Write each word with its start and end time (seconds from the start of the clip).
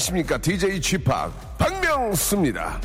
안녕하십니까? 0.00 0.38
DJ 0.38 0.80
Chip 0.80 1.04
박명수입니다. 1.58 2.80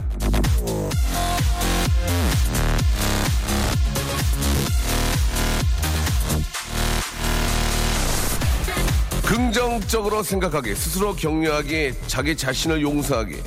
긍정적으로 9.23 10.23
생각하기, 10.23 10.75
스스로 10.75 11.15
격려하기, 11.15 11.93
자기 12.07 12.35
자신을 12.35 12.81
용서하기, 12.81 13.41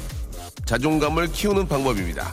자존감을 0.64 1.30
키우는 1.32 1.68
방법입니다. 1.68 2.32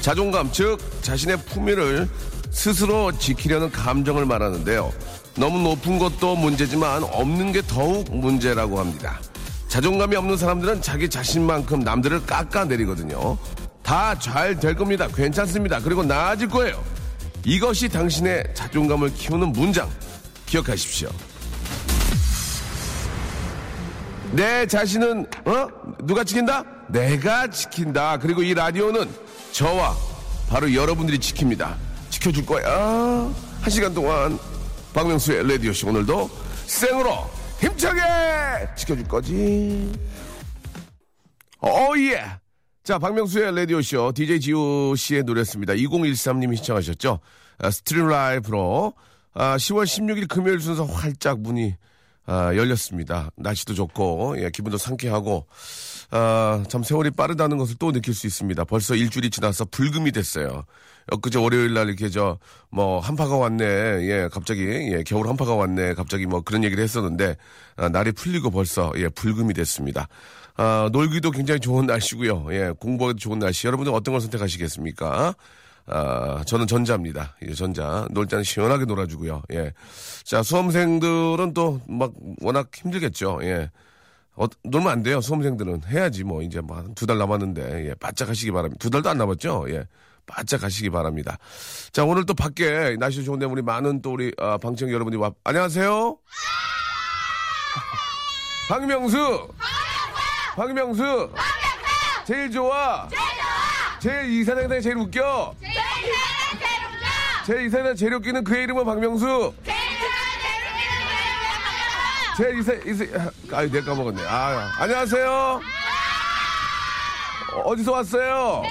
자존감, 0.00 0.52
즉, 0.52 0.78
자신의 1.02 1.38
품위를 1.46 2.08
스스로 2.50 3.10
지키려는 3.18 3.70
감정을 3.72 4.24
말하는데요. 4.24 4.92
너무 5.36 5.58
높은 5.68 5.98
것도 5.98 6.36
문제지만 6.36 7.02
없는 7.02 7.52
게 7.52 7.62
더욱 7.66 8.14
문제라고 8.14 8.78
합니다. 8.78 9.20
자존감이 9.76 10.16
없는 10.16 10.38
사람들은 10.38 10.80
자기 10.80 11.06
자신만큼 11.06 11.80
남들을 11.80 12.24
깎아내리거든요. 12.24 13.36
다 13.82 14.14
잘 14.18 14.58
될 14.58 14.74
겁니다. 14.74 15.06
괜찮습니다. 15.14 15.80
그리고 15.80 16.02
나아질 16.02 16.48
거예요. 16.48 16.82
이것이 17.44 17.86
당신의 17.90 18.54
자존감을 18.54 19.12
키우는 19.12 19.52
문장. 19.52 19.86
기억하십시오. 20.46 21.10
내 24.32 24.66
자신은 24.66 25.26
어 25.44 25.68
누가 26.04 26.24
지킨다? 26.24 26.64
내가 26.88 27.50
지킨다. 27.50 28.16
그리고 28.16 28.42
이 28.42 28.54
라디오는 28.54 29.06
저와 29.52 29.94
바로 30.48 30.72
여러분들이 30.72 31.18
지킵니다. 31.18 31.74
지켜줄 32.08 32.46
거야. 32.46 32.64
한 33.60 33.70
시간 33.70 33.92
동안 33.92 34.38
박명수의 34.94 35.46
라디오쇼 35.46 35.84
오늘도 35.84 36.30
생으로 36.64 37.35
힘차게 37.60 38.00
지켜줄 38.76 39.08
거지. 39.08 39.92
Oh 41.60 41.78
yeah. 41.78 42.22
자, 42.84 42.98
박명수의 42.98 43.54
라디오 43.54 43.82
쇼 43.82 44.12
DJ 44.12 44.40
지우 44.40 44.94
씨의 44.96 45.24
노래였습니다. 45.24 45.72
2013님이 45.74 46.56
신청하셨죠? 46.56 47.18
아, 47.58 47.70
stream 47.70 48.06
live로 48.06 48.94
아, 49.34 49.56
10월 49.56 49.84
16일 49.84 50.28
금요일 50.28 50.60
순서 50.60 50.84
활짝 50.84 51.40
문이 51.40 51.74
아, 52.26 52.54
열렸습니다. 52.56 53.30
날씨도 53.36 53.74
좋고, 53.74 54.34
예, 54.38 54.50
기분도 54.50 54.78
상쾌하고, 54.78 55.46
아, 56.10 56.64
참 56.68 56.82
세월이 56.82 57.10
빠르다는 57.12 57.56
것을 57.56 57.76
또 57.78 57.92
느낄 57.92 58.14
수 58.14 58.26
있습니다. 58.26 58.64
벌써 58.64 58.96
일주일이 58.96 59.30
지나서 59.30 59.64
불금이 59.66 60.10
됐어요. 60.10 60.64
엊그제 61.12 61.38
월요일 61.38 61.74
날 61.74 61.88
이렇게 61.88 62.08
저, 62.08 62.38
뭐, 62.70 62.98
한파가 63.00 63.36
왔네, 63.36 63.64
예, 63.64 64.28
갑자기, 64.32 64.62
예, 64.66 65.02
겨울 65.06 65.28
한파가 65.28 65.54
왔네, 65.54 65.94
갑자기 65.94 66.26
뭐 66.26 66.40
그런 66.40 66.64
얘기를 66.64 66.82
했었는데, 66.82 67.36
아, 67.76 67.88
날이 67.88 68.12
풀리고 68.12 68.50
벌써, 68.50 68.92
예, 68.96 69.08
불금이 69.08 69.54
됐습니다. 69.54 70.08
아, 70.56 70.88
놀기도 70.92 71.30
굉장히 71.30 71.60
좋은 71.60 71.86
날씨고요. 71.86 72.46
예, 72.52 72.72
공부하기도 72.80 73.18
좋은 73.20 73.38
날씨. 73.38 73.66
여러분들 73.66 73.92
어떤 73.92 74.12
걸 74.12 74.20
선택하시겠습니까? 74.20 75.34
아, 75.88 76.42
저는 76.46 76.66
전자입니다. 76.66 77.36
예, 77.46 77.54
전자. 77.54 78.08
놀 78.10 78.26
때는 78.26 78.42
시원하게 78.42 78.86
놀아주고요. 78.86 79.42
예. 79.52 79.72
자, 80.24 80.42
수험생들은 80.42 81.54
또 81.54 81.80
막 81.88 82.12
워낙 82.40 82.70
힘들겠죠. 82.74 83.38
예. 83.42 83.70
어, 84.34 84.46
놀면 84.64 84.90
안 84.90 85.02
돼요. 85.04 85.20
수험생들은 85.20 85.82
해야지 85.88 86.24
뭐 86.24 86.42
이제 86.42 86.60
뭐 86.60 86.82
두 86.96 87.06
달 87.06 87.18
남았는데 87.18 87.88
예, 87.90 87.94
바짝 87.94 88.28
하시기 88.28 88.50
바랍니다. 88.50 88.78
두 88.80 88.90
달도 88.90 89.08
안 89.08 89.18
남았죠. 89.18 89.66
예. 89.70 89.86
바짝 90.26 90.62
하시기 90.62 90.90
바랍니다. 90.90 91.38
자, 91.92 92.04
오늘 92.04 92.26
또 92.26 92.34
밖에 92.34 92.96
날씨 92.98 93.24
좋은데 93.24 93.46
우리 93.46 93.62
많은 93.62 94.02
또 94.02 94.12
우리 94.12 94.32
아, 94.38 94.58
방청 94.58 94.92
여러분이 94.92 95.16
와 95.16 95.30
안녕하세요. 95.44 96.18
박명수. 98.68 99.48
박명수. 100.56 101.30
제일 102.26 102.50
좋아. 102.50 103.08
제일 104.00 104.40
이사장이 104.40 104.82
제일 104.82 104.96
웃겨. 104.96 105.54
제일 107.46 107.66
이사장 107.66 107.94
제일 107.94 108.14
웃기는 108.14 108.42
그의 108.42 108.64
이름은 108.64 108.84
박명수. 108.84 109.54
제일 112.36 112.58
이사 112.58 112.72
이사 112.72 113.04
아유 113.52 113.70
내가 113.70 113.86
까먹었네. 113.86 114.26
아 114.26 114.72
안녕하세요. 114.80 115.60
어, 117.54 117.60
어디서 117.60 117.92
왔어요? 117.92 118.62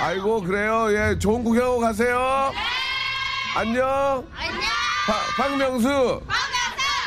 아이고 0.00 0.42
그래요. 0.42 0.86
예 0.92 1.18
좋은 1.18 1.42
구경하고 1.44 1.80
가세요. 1.80 2.52
안녕. 3.56 4.26
박- 5.06 5.36
박명수. 5.48 6.20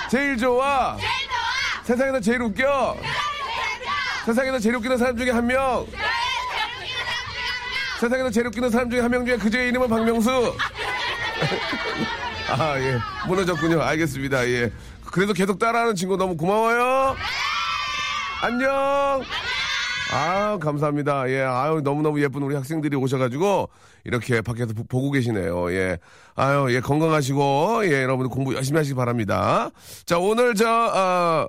제일 0.09 0.37
좋아. 0.37 0.97
세상에서 1.83 2.19
제일 2.19 2.41
웃겨. 2.41 2.97
세상에서 4.25 4.59
제일 4.59 4.75
웃기는 4.75 4.97
사람 4.97 5.17
중에 5.17 5.31
한 5.31 5.47
명. 5.47 5.87
세상에서 7.99 8.29
제일 8.31 8.47
웃기는 8.47 8.69
사람 8.71 8.89
중에 8.89 8.99
한 8.99 9.11
명 9.11 9.25
중에 9.25 9.37
그제의 9.37 9.69
이름은 9.69 9.87
박명수. 9.89 10.55
아, 12.49 12.77
예. 12.79 12.99
무너졌군요. 13.27 13.81
알겠습니다. 13.81 14.45
예. 14.49 14.71
그래도 15.11 15.33
계속 15.33 15.57
따라하는 15.59 15.95
친구 15.95 16.17
너무 16.17 16.35
고마워요. 16.35 17.15
안녕. 18.41 19.23
아, 20.13 20.57
감사합니다. 20.57 21.29
예. 21.29 21.41
아유, 21.41 21.79
너무너무 21.83 22.21
예쁜 22.21 22.43
우리 22.43 22.53
학생들이 22.55 22.97
오셔가지고, 22.97 23.69
이렇게 24.03 24.41
밖에서 24.41 24.73
보- 24.73 24.83
보고 24.83 25.09
계시네요. 25.11 25.71
예. 25.71 25.97
아유, 26.35 26.67
예. 26.73 26.81
건강하시고, 26.81 27.83
예. 27.85 28.03
여러분 28.03 28.27
공부 28.27 28.53
열심히 28.53 28.77
하시기 28.77 28.93
바랍니다. 28.95 29.69
자, 30.05 30.19
오늘 30.19 30.53
저, 30.55 30.67
어, 30.69 31.47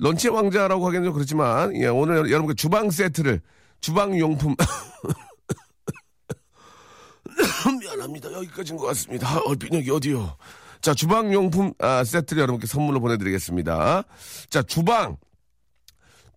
런치 0.00 0.28
왕자라고 0.28 0.86
하기는 0.88 1.04
좀 1.04 1.14
그렇지만, 1.14 1.72
예. 1.76 1.86
오늘 1.86 2.30
여러분께 2.32 2.54
주방 2.54 2.90
세트를, 2.90 3.40
주방 3.80 4.18
용품. 4.18 4.56
미안합니다. 7.80 8.32
여기까지인 8.32 8.76
것 8.76 8.86
같습니다. 8.86 9.28
아, 9.28 9.40
여기 9.72 9.90
어디요? 9.90 10.36
자, 10.80 10.94
주방 10.94 11.32
용품 11.32 11.74
아, 11.78 12.02
세트를 12.02 12.42
여러분께 12.42 12.66
선물로 12.66 12.98
보내드리겠습니다. 13.00 14.02
자, 14.50 14.62
주방. 14.62 15.16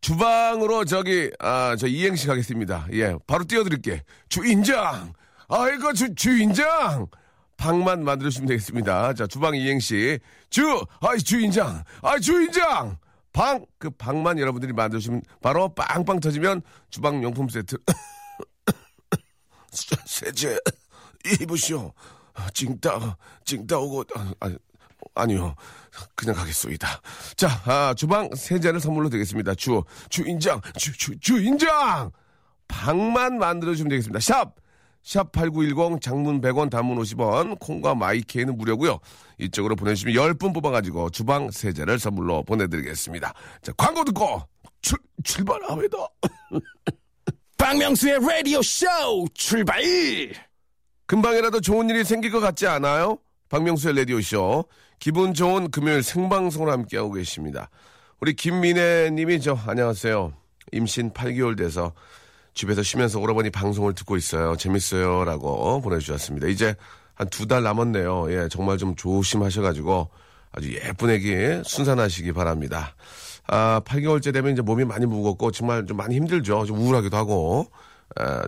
주방으로 0.01 0.85
저기, 0.85 1.31
아, 1.39 1.75
저 1.77 1.87
이행시 1.87 2.27
가겠습니다. 2.27 2.87
예, 2.93 3.15
바로 3.27 3.43
띄워드릴게. 3.43 4.03
주인장! 4.29 5.13
아이고, 5.49 5.93
주, 5.93 6.13
주인장! 6.15 7.07
방만 7.57 8.03
만들어주시면 8.03 8.47
되겠습니다. 8.47 9.13
자, 9.13 9.27
주방 9.27 9.55
이행시. 9.55 10.19
주! 10.49 10.81
아이, 11.01 11.17
주인장! 11.17 11.83
아이, 12.01 12.21
주인장! 12.21 12.97
방! 13.33 13.65
그 13.77 13.89
방만 13.89 14.39
여러분들이 14.39 14.73
만들어주시면 14.73 15.23
바로 15.41 15.73
빵빵 15.73 16.19
터지면 16.19 16.61
주방용품 16.89 17.49
세트. 17.49 17.77
세제 20.05 20.59
입으시오. 21.41 21.93
찡따 22.53 23.17
찡따 23.43 23.79
오고 23.79 24.05
아, 24.15 24.33
아, 24.39 24.55
아니요 25.15 25.55
그냥 26.15 26.35
가겠소이다. 26.35 27.01
자 27.35 27.61
아, 27.65 27.93
주방 27.95 28.29
세제를 28.33 28.79
선물로 28.79 29.09
드리겠습니다. 29.09 29.55
주 29.55 29.83
주인장 30.09 30.61
주, 30.77 30.95
주 30.97 31.19
주인장 31.19 32.11
방만 32.67 33.37
만들어 33.37 33.75
주면 33.75 33.89
되겠습니다. 33.89 34.19
샵 34.19 34.55
샵 35.01 35.31
8910 35.31 36.01
장문 36.01 36.41
100원 36.41 36.69
단문 36.69 36.97
50원 36.99 37.57
콩과 37.59 37.95
마이케이는 37.95 38.57
무료고요. 38.57 38.99
이쪽으로 39.39 39.75
보내주시면 39.75 40.13
10분 40.13 40.53
뽑아가지고 40.53 41.09
주방 41.11 41.49
세제를 41.51 41.99
선물로 41.99 42.43
보내드리겠습니다. 42.43 43.33
자 43.61 43.71
광고 43.77 44.03
듣고 44.03 44.41
출, 44.81 44.97
출발합니다. 45.23 45.97
박명수의 47.57 48.19
라디오 48.21 48.61
쇼 48.61 48.87
출발! 49.33 49.81
금방이라도 51.07 51.59
좋은 51.59 51.89
일이 51.89 52.03
생길 52.03 52.31
것 52.31 52.39
같지 52.39 52.67
않아요? 52.67 53.17
박명수의 53.49 53.95
라디오 53.95 54.21
쇼. 54.21 54.65
기분 54.99 55.33
좋은 55.33 55.71
금요일 55.71 56.03
생방송을 56.03 56.71
함께하고 56.71 57.13
계십니다. 57.13 57.69
우리 58.19 58.33
김민혜 58.33 59.11
님이 59.13 59.39
저, 59.39 59.57
안녕하세요. 59.65 60.33
임신 60.73 61.11
8개월 61.13 61.57
돼서 61.57 61.93
집에서 62.53 62.83
쉬면서 62.83 63.19
오라버니 63.19 63.49
방송을 63.49 63.93
듣고 63.93 64.17
있어요. 64.17 64.55
재밌어요. 64.57 65.23
라고 65.23 65.79
보내주셨습니다. 65.81 66.47
이제 66.47 66.75
한 67.15 67.29
두 67.29 67.47
달 67.47 67.63
남았네요. 67.63 68.31
예, 68.31 68.47
정말 68.49 68.77
좀 68.77 68.95
조심하셔가지고 68.95 70.09
아주 70.51 70.73
예쁜 70.73 71.09
애기 71.11 71.61
순산하시기 71.63 72.31
바랍니다. 72.33 72.95
아, 73.47 73.81
8개월째 73.85 74.33
되면 74.33 74.51
이제 74.53 74.61
몸이 74.61 74.83
많이 74.85 75.05
무겁고 75.05 75.51
정말 75.51 75.85
좀 75.85 75.97
많이 75.97 76.15
힘들죠. 76.15 76.65
좀 76.65 76.77
우울하기도 76.77 77.15
하고. 77.15 77.67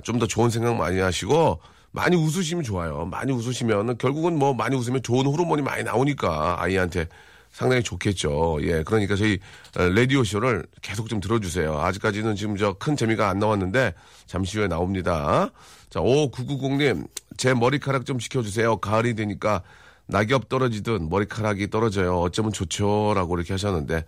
좀더 0.03 0.25
좋은 0.25 0.50
생각 0.50 0.75
많이 0.75 1.00
하시고 1.00 1.59
많이 1.91 2.15
웃으시면 2.15 2.63
좋아요. 2.63 3.05
많이 3.05 3.31
웃으시면 3.31 3.97
결국은 3.97 4.38
뭐 4.38 4.53
많이 4.53 4.75
웃으면 4.75 5.03
좋은 5.03 5.25
호르몬이 5.25 5.61
많이 5.61 5.83
나오니까 5.83 6.61
아이한테 6.61 7.07
상당히 7.51 7.83
좋겠죠. 7.83 8.59
예, 8.61 8.81
그러니까 8.83 9.15
저희 9.17 9.38
라디오 9.75 10.23
쇼를 10.23 10.65
계속 10.81 11.09
좀 11.09 11.19
들어주세요. 11.19 11.77
아직까지는 11.79 12.35
지금 12.38 12.55
저 12.55 12.73
큰 12.79 12.95
재미가 12.95 13.27
안 13.29 13.39
나왔는데 13.39 13.93
잠시 14.25 14.57
후에 14.57 14.67
나옵니다. 14.69 15.49
자, 15.89 15.99
5990님, 15.99 17.07
제 17.35 17.53
머리카락 17.53 18.05
좀 18.05 18.19
지켜주세요. 18.19 18.77
가을이 18.77 19.15
되니까 19.15 19.61
낙엽 20.07 20.47
떨어지듯 20.47 21.01
머리카락이 21.09 21.69
떨어져요. 21.69 22.19
어쩌면 22.19 22.53
좋죠라고 22.53 23.35
이렇게 23.38 23.53
하셨는데 23.53 24.05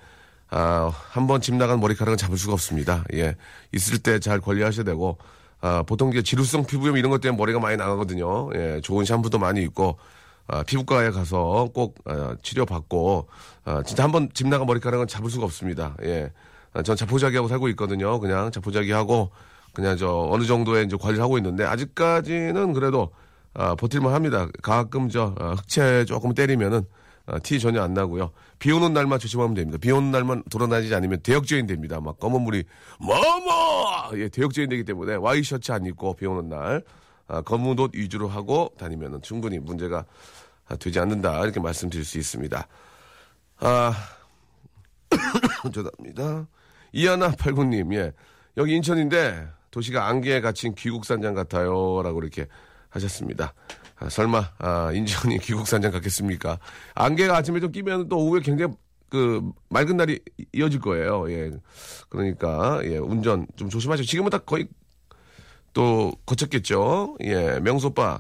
아, 0.50 0.94
한번 1.10 1.42
집 1.42 1.56
나간 1.56 1.82
머리카락은 1.82 2.18
잡을 2.18 2.38
수가 2.38 2.54
없습니다. 2.54 3.04
예, 3.14 3.36
있을 3.74 4.00
때 4.00 4.20
잘 4.20 4.40
관리하셔야 4.40 4.86
되고 4.86 5.18
아, 5.64 5.82
보통 5.82 6.10
이제 6.10 6.22
지루성 6.22 6.66
피부염 6.66 6.98
이런 6.98 7.10
것 7.10 7.22
때문에 7.22 7.38
머리가 7.38 7.58
많이 7.58 7.78
나가거든요. 7.78 8.50
예, 8.54 8.82
좋은 8.82 9.06
샴푸도 9.06 9.40
많이 9.40 9.62
있고 9.64 9.98
아, 10.46 10.62
피부과에 10.62 11.10
가서 11.12 11.70
꼭 11.74 11.96
아, 12.04 12.36
치료받고 12.44 13.30
아, 13.64 13.82
진짜 13.84 14.04
한번 14.04 14.30
집 14.34 14.50
나간 14.50 14.68
머리카락은 14.68 15.08
잡을 15.08 15.30
수가 15.30 15.46
없습니다. 15.46 15.96
예, 16.04 16.34
아, 16.74 16.82
전 16.82 16.98
자포자기하고 16.98 17.48
살고 17.48 17.70
있거든요. 17.70 18.20
그냥 18.20 18.52
자포자기하고 18.52 19.32
그냥 19.72 19.96
저 19.96 20.28
어느 20.30 20.44
정도의 20.44 20.86
이제 20.86 20.98
관리를 21.00 21.24
하고 21.24 21.38
있는데 21.38 21.64
아직까지는 21.64 22.74
그래도 22.74 23.12
아, 23.54 23.74
버틸만 23.76 24.14
합니다. 24.14 24.50
가끔 24.62 25.08
저 25.08 25.34
아, 25.40 25.52
흑채 25.52 26.04
조금 26.04 26.34
때리면은 26.34 26.86
아, 27.26 27.40
티 27.40 27.60
전혀 27.60 27.82
안 27.82 27.94
나고요. 27.94 28.32
비 28.60 28.72
오는 28.72 28.94
날만 28.94 29.20
조심하면 29.20 29.54
됩니다. 29.54 29.78
비 29.80 29.92
오는 29.92 30.12
날만 30.12 30.44
돌아다니지 30.50 30.94
않으면 30.94 31.22
대역죄인 31.22 31.68
됩니다. 31.68 32.02
막 32.02 32.20
검은 32.20 32.42
물이 32.42 32.64
뭐뭐 33.00 34.18
예 34.20 34.28
대역죄인 34.28 34.70
되기 34.70 34.84
때문에 34.84 35.16
와이셔츠 35.16 35.72
안 35.72 35.86
입고 35.86 36.16
비 36.16 36.26
오는 36.26 36.50
날 36.50 36.84
아, 37.28 37.42
검은 37.42 37.80
옷 37.80 37.96
위주로 37.96 38.28
하고 38.28 38.74
다니면은 38.78 39.22
충분히 39.22 39.58
문제가 39.58 40.06
아, 40.68 40.76
되지 40.76 41.00
않는다 41.00 41.42
이렇게 41.44 41.62
말씀드릴 41.62 42.04
수 42.04 42.18
있습니다. 42.18 42.68
아 43.60 43.94
죄송합니다. 45.74 46.48
이하나 46.92 47.32
팔구님 47.32 47.94
예 47.94 48.12
여기 48.58 48.76
인천인데 48.76 49.48
도시가 49.72 50.08
안개에 50.08 50.42
갇힌 50.42 50.76
귀국산장 50.76 51.34
같아요라고 51.34 52.20
이렇게 52.22 52.48
하셨습니다. 52.90 53.54
아, 54.04 54.10
설마 54.10 54.50
아, 54.60 54.92
인천이 54.94 55.38
귀국산장 55.40 55.92
같겠습니까? 55.92 56.60
안개가 56.96 57.38
아침에 57.38 57.60
좀 57.60 57.72
끼면 57.72 58.10
또 58.10 58.18
오후에 58.18 58.42
굉장히 58.42 58.74
그 59.10 59.42
맑은 59.70 59.96
날이 59.96 60.20
이어질 60.54 60.80
거예요. 60.82 61.32
예. 61.32 61.52
그러니까 62.10 62.82
예, 62.84 62.98
운전 62.98 63.48
좀 63.56 63.70
조심하시고 63.70 64.06
지금은 64.06 64.30
다 64.30 64.40
거의 64.40 64.68
또 65.74 66.12
거쳤겠죠. 66.26 67.18
예, 67.24 67.60
명소빠 67.60 68.20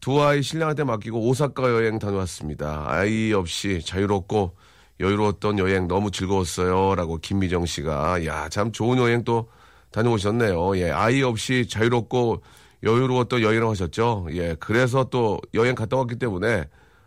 두 0.00 0.22
아이 0.22 0.42
신랑한테 0.42 0.84
맡기고 0.84 1.20
오사카 1.28 1.62
여행 1.70 1.98
다녀왔습니다. 1.98 2.84
아이 2.86 3.32
없이 3.32 3.80
자유롭고 3.84 4.56
여유로웠던 5.00 5.58
여행 5.58 5.86
너무 5.88 6.10
즐거웠어요라고 6.10 7.18
김미정 7.18 7.66
씨가 7.66 8.24
야 8.26 8.48
참 8.48 8.72
좋은 8.72 8.98
여행 8.98 9.24
또 9.24 9.48
다녀오셨네요. 9.92 10.76
예, 10.78 10.90
아이 10.90 11.22
없이 11.22 11.66
자유롭고 11.68 12.42
여유로웠던 12.82 13.42
여행을 13.42 13.68
하셨죠. 13.68 14.28
예, 14.32 14.56
그래서 14.60 15.04
또 15.04 15.40
여행 15.54 15.74
갔다 15.74 15.96
왔기 15.96 16.16
때문에 16.16 16.64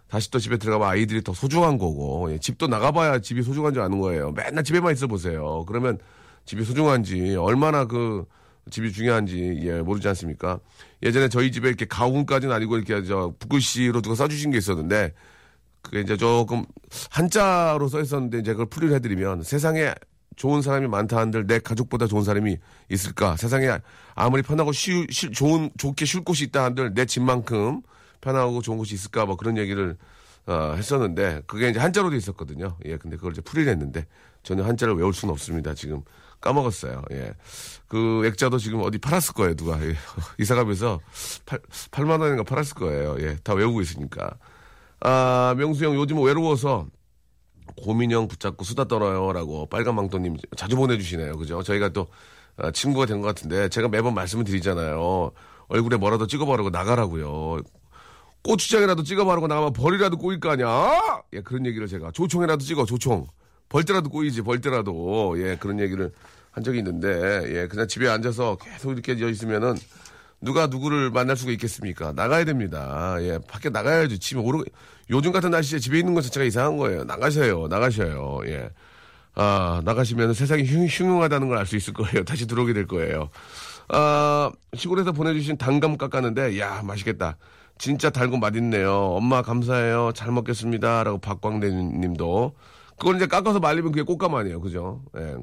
다시 0.08 0.30
또 0.30 0.40
집에 0.40 0.58
들어가면 0.58 0.88
아이들이 0.88 1.24
더 1.24 1.34
소중한 1.34 1.78
거고, 1.78 2.32
예, 2.32 2.38
집도 2.38 2.68
나가봐야 2.68 3.20
집이 3.20 3.44
소중한 3.44 3.74
줄 3.74 3.82
아는 3.82 4.00
거예요. 4.00 4.32
맨날 4.32 4.64
집에만 4.64 4.94
있어 4.94 5.08
보세요. 5.08 5.64
그러면 5.68 5.98
집이 6.46 6.66
소중한지, 6.66 7.36
얼마나 7.36 7.86
그 7.86 8.26
집이 8.70 8.92
중요한지, 8.92 9.60
예, 9.64 9.82
모르지 9.82 10.08
않습니까? 10.10 10.60
예전에 11.02 11.30
저희 11.30 11.52
집에 11.52 11.70
이렇게 11.70 11.86
가훈까지는 11.86 12.54
아니고 12.54 12.78
이렇게 12.78 13.04
저 13.04 13.34
붓글씨로 13.40 14.02
누가 14.02 14.16
써주신 14.16 14.52
게 14.52 14.58
있었는데, 14.58 15.14
그게 15.82 16.02
이제 16.02 16.16
조금 16.16 16.64
한자로 17.10 17.88
써 17.88 18.02
있었는데 18.02 18.40
이제 18.40 18.52
그걸 18.52 18.68
풀이를 18.68 18.96
해드리면 18.96 19.42
세상에 19.42 19.94
좋은 20.36 20.62
사람이 20.62 20.88
많다 20.88 21.18
한들 21.18 21.46
내 21.46 21.60
가족보다 21.60 22.08
좋은 22.08 22.24
사람이 22.24 22.58
있을까? 22.90 23.36
세상에 23.38 23.70
아무리 24.16 24.42
편하고 24.42 24.72
쉬, 24.72 25.06
쉬, 25.10 25.30
좋은 25.32 25.70
좋게 25.78 26.06
쉴 26.06 26.24
곳이 26.24 26.46
있다 26.46 26.64
한들 26.64 26.94
내 26.94 27.06
집만큼 27.06 27.82
편하고 28.22 28.62
좋은 28.62 28.78
곳이 28.78 28.94
있을까? 28.96 29.26
뭐 29.26 29.36
그런 29.36 29.58
얘기를 29.58 29.98
어, 30.48 30.74
했었는데 30.76 31.44
그게 31.46 31.70
이제 31.70 31.80
한자로 31.80 32.10
돼 32.10 32.18
있었거든요. 32.18 32.78
예, 32.86 32.98
근데 32.98 33.16
그걸 33.16 33.34
이제 33.34 33.42
풀이를 33.42 33.72
했는데 33.72 34.08
저는 34.44 34.64
한자를 34.64 34.96
외울 34.96 35.14
수는 35.14 35.32
없습니다. 35.34 35.74
지금 35.74 36.02
까먹었어요. 36.40 37.04
예, 37.12 37.34
그 37.88 38.26
액자도 38.26 38.58
지금 38.58 38.82
어디 38.82 38.98
팔았을 38.98 39.34
거예요. 39.34 39.56
누가 39.56 39.80
예. 39.86 39.96
이사가면서 40.40 41.00
8, 41.46 41.60
8만 41.92 42.22
원인가 42.22 42.44
팔았을 42.44 42.74
거예요. 42.76 43.18
예, 43.20 43.38
다 43.44 43.54
외우고 43.54 43.82
있으니까. 43.82 44.32
아, 45.02 45.56
명수 45.58 45.86
형 45.86 45.96
요즘 45.96 46.22
외로워서 46.24 46.88
고민형 47.78 48.28
붙잡고 48.28 48.64
수다 48.64 48.86
떨어요라고 48.86 49.68
빨간 49.68 49.96
망토님 49.96 50.38
자주 50.56 50.76
보내주시네요. 50.76 51.38
그죠? 51.38 51.62
저희가 51.64 51.90
또 51.90 52.08
아, 52.58 52.72
친구가 52.72 53.06
된 53.06 53.22
것 53.22 53.28
같은데 53.28 53.70
제가 53.70 53.88
매번 53.88 54.14
말씀을 54.14 54.44
드리잖아요. 54.44 55.32
얼굴에 55.68 55.98
뭐라도 55.98 56.28
찍어바르고 56.28 56.70
나가라고요. 56.70 57.60
고추장이라도 58.44 59.04
찍어바르고 59.04 59.48
나가면 59.48 59.74
벌이라도 59.74 60.18
꼬일 60.18 60.40
거 60.40 60.50
아니야? 60.50 61.00
예, 61.34 61.42
그런 61.42 61.66
얘기를 61.66 61.88
제가 61.88 62.12
조총이라도 62.12 62.64
찍어 62.64 62.86
조총 62.86 63.28
벌떼라도 63.70 64.10
꼬이지 64.10 64.42
벌떼라도 64.42 65.36
예 65.38 65.56
그런 65.58 65.80
얘기를 65.80 66.12
한 66.52 66.64
적이 66.64 66.80
있는데 66.80 67.08
예 67.56 67.68
그냥 67.68 67.88
집에 67.88 68.10
앉아서 68.10 68.58
계속 68.58 68.92
이렇게 68.92 69.16
져 69.16 69.30
있으면은 69.30 69.76
누가 70.42 70.68
누구를 70.68 71.12
만날 71.12 71.36
수가 71.38 71.52
있겠습니까? 71.52 72.14
나가야 72.14 72.46
됩니다. 72.46 73.16
예, 73.22 73.40
밖에 73.48 73.70
나가야죠. 73.70 74.18
집에 74.18 74.40
오르, 74.40 74.64
요즘 75.10 75.32
같은 75.32 75.52
날씨에 75.52 75.80
집에 75.80 76.00
있는 76.00 76.14
것 76.14 76.22
자체가 76.22 76.46
이상한 76.46 76.78
거예요. 76.78 77.04
나가셔요. 77.04 77.68
나가셔요. 77.68 78.40
예. 78.48 78.70
아, 79.36 79.82
나가시면 79.86 80.34
세상이 80.34 80.64
흉, 80.66 80.86
흉흉하다는 80.88 81.48
걸 81.48 81.58
알 81.60 81.66
수 81.66 81.76
있을 81.78 81.94
거예요. 81.94 82.24
다시 82.26 82.48
들어오게 82.48 82.74
될 82.74 82.88
거예요. 82.88 83.30
아, 83.90 84.52
시골에서 84.76 85.12
보내주신 85.12 85.58
단감 85.58 85.98
깎았는데, 85.98 86.60
야, 86.60 86.82
맛있겠다. 86.84 87.38
진짜 87.78 88.10
달고 88.10 88.38
맛있네요. 88.38 88.94
엄마 88.94 89.42
감사해요. 89.42 90.12
잘 90.16 90.32
먹겠습니다. 90.32 91.04
라고 91.04 91.18
박광대 91.20 91.70
님도. 91.72 92.54
그걸 93.00 93.16
이제 93.16 93.26
깎아서 93.28 93.60
말리면 93.60 93.92
그게 93.92 94.04
꽃감 94.04 94.36
아니에요. 94.36 94.62
그죠? 94.62 95.02
예. 95.18 95.36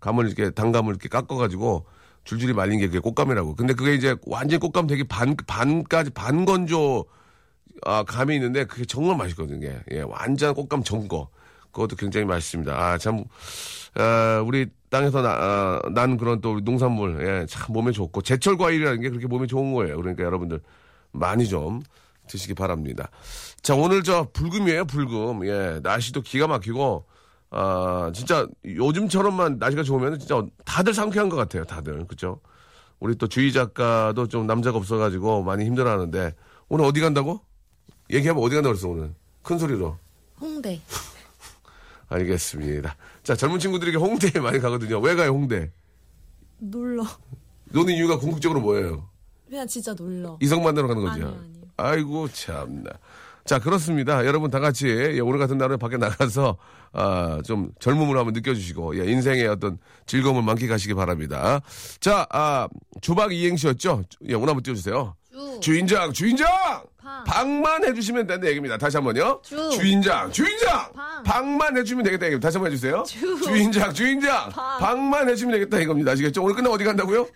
감을 0.00 0.26
이렇게, 0.26 0.50
단감을 0.50 0.90
이렇게 0.92 1.08
깎아가지고, 1.08 1.86
줄줄이 2.24 2.52
말린 2.52 2.80
게 2.80 2.86
그게 2.86 2.98
꽃감이라고. 2.98 3.54
근데 3.54 3.74
그게 3.74 3.94
이제 3.94 4.16
완전 4.26 4.58
꽃감 4.58 4.86
되게 4.86 5.04
반, 5.04 5.36
반까지, 5.46 6.10
반건조, 6.10 7.04
아, 7.82 8.02
감이 8.04 8.34
있는데 8.36 8.64
그게 8.64 8.84
정말 8.84 9.16
맛있거든요. 9.16 9.68
예, 9.92 10.00
완전 10.00 10.54
꽃감 10.54 10.82
전거. 10.84 11.28
그것도 11.70 11.96
굉장히 11.96 12.24
맛있습니다. 12.26 12.72
아, 12.72 12.98
참, 12.98 13.24
아, 13.94 14.42
우리 14.46 14.66
땅에서 14.90 15.22
나, 15.22 15.30
아, 15.30 15.80
난 15.92 16.16
그런 16.16 16.40
또 16.40 16.60
농산물, 16.60 17.26
예, 17.26 17.46
참 17.46 17.72
몸에 17.72 17.92
좋고, 17.92 18.22
제철 18.22 18.56
과일이라는 18.56 19.00
게 19.00 19.10
그렇게 19.10 19.26
몸에 19.26 19.46
좋은 19.46 19.74
거예요. 19.74 19.96
그러니까 19.96 20.22
여러분들 20.22 20.60
많이 21.10 21.48
좀 21.48 21.82
드시기 22.28 22.54
바랍니다. 22.54 23.10
자, 23.60 23.74
오늘 23.74 24.02
저 24.02 24.28
불금이에요, 24.32 24.86
불금. 24.86 25.46
예, 25.46 25.80
날씨도 25.82 26.22
기가 26.22 26.46
막히고, 26.46 27.04
아, 27.56 28.10
진짜 28.12 28.48
요즘처럼만 28.64 29.58
날씨가 29.60 29.84
좋으면 29.84 30.18
진짜 30.18 30.44
다들 30.64 30.92
상쾌한 30.92 31.28
것 31.28 31.36
같아요, 31.36 31.62
다들. 31.64 32.04
그죠? 32.08 32.40
우리 32.98 33.14
또 33.14 33.28
주희 33.28 33.52
작가도 33.52 34.26
좀 34.26 34.48
남자가 34.48 34.76
없어가지고 34.76 35.44
많이 35.44 35.64
힘들어 35.64 35.88
하는데, 35.92 36.34
오늘 36.68 36.84
어디 36.84 37.00
간다고? 37.00 37.40
얘기하면 38.10 38.42
어디 38.42 38.56
간다고 38.56 38.72
그랬어, 38.74 38.88
오늘? 38.88 39.14
큰 39.44 39.56
소리로. 39.58 39.96
홍대. 40.40 40.80
알겠습니다. 42.08 42.96
자, 43.22 43.36
젊은 43.36 43.60
친구들에게 43.60 43.98
홍대에 43.98 44.32
많이 44.42 44.58
가거든요. 44.58 44.98
왜 44.98 45.14
가요, 45.14 45.30
홍대? 45.30 45.70
놀러. 46.58 47.04
노는 47.66 47.94
이유가 47.94 48.18
궁극적으로 48.18 48.60
뭐예요? 48.62 49.08
그냥 49.48 49.64
진짜 49.68 49.94
놀러. 49.94 50.38
이성 50.40 50.64
만나러 50.64 50.88
가는 50.88 51.02
거죠? 51.04 51.12
아니요, 51.12 51.38
아니요. 51.40 51.62
아이고, 51.76 52.28
참나. 52.32 52.90
자, 53.44 53.58
그렇습니다. 53.58 54.24
여러분 54.24 54.50
다 54.50 54.58
같이 54.58 54.88
예, 54.88 55.20
오늘 55.20 55.38
같은 55.38 55.58
날에 55.58 55.76
밖에 55.76 55.98
나가서 55.98 56.56
아, 56.92 57.40
좀 57.44 57.70
젊음을 57.78 58.16
한번 58.16 58.32
느껴주시고 58.32 58.98
예, 58.98 59.10
인생의 59.10 59.46
어떤 59.48 59.78
즐거움을 60.06 60.42
만끽하시기 60.42 60.94
바랍니다. 60.94 61.60
자, 62.00 62.26
아, 62.30 62.68
주박 63.02 63.34
이행시였죠? 63.34 64.04
예, 64.28 64.34
오늘 64.34 64.48
한번 64.48 64.62
띄워주세요. 64.62 65.14
주. 65.30 65.60
주인장, 65.60 66.12
주인장! 66.12 66.46
방. 67.02 67.24
방만 67.24 67.84
해주시면 67.84 68.26
된다 68.26 68.46
얘기입니다. 68.46 68.78
다시 68.78 68.96
한 68.96 69.04
번요. 69.04 69.40
주. 69.42 69.68
주인장, 69.70 70.30
주인장! 70.32 70.92
방. 70.94 71.22
방만 71.24 71.76
해주면 71.76 72.04
되겠다 72.04 72.26
얘기입니다. 72.26 72.46
다시 72.46 72.56
한 72.56 72.62
번 72.64 72.72
해주세요. 72.72 73.02
주. 73.06 73.40
주인장, 73.42 73.92
주인장! 73.92 74.48
방. 74.50 74.78
방만 74.78 75.28
해주면 75.28 75.52
되겠다 75.54 75.80
이겁니다. 75.80 76.12
아시겠죠? 76.12 76.42
오늘 76.42 76.54
끝나고 76.54 76.76
어디 76.76 76.84
간다고요? 76.84 77.26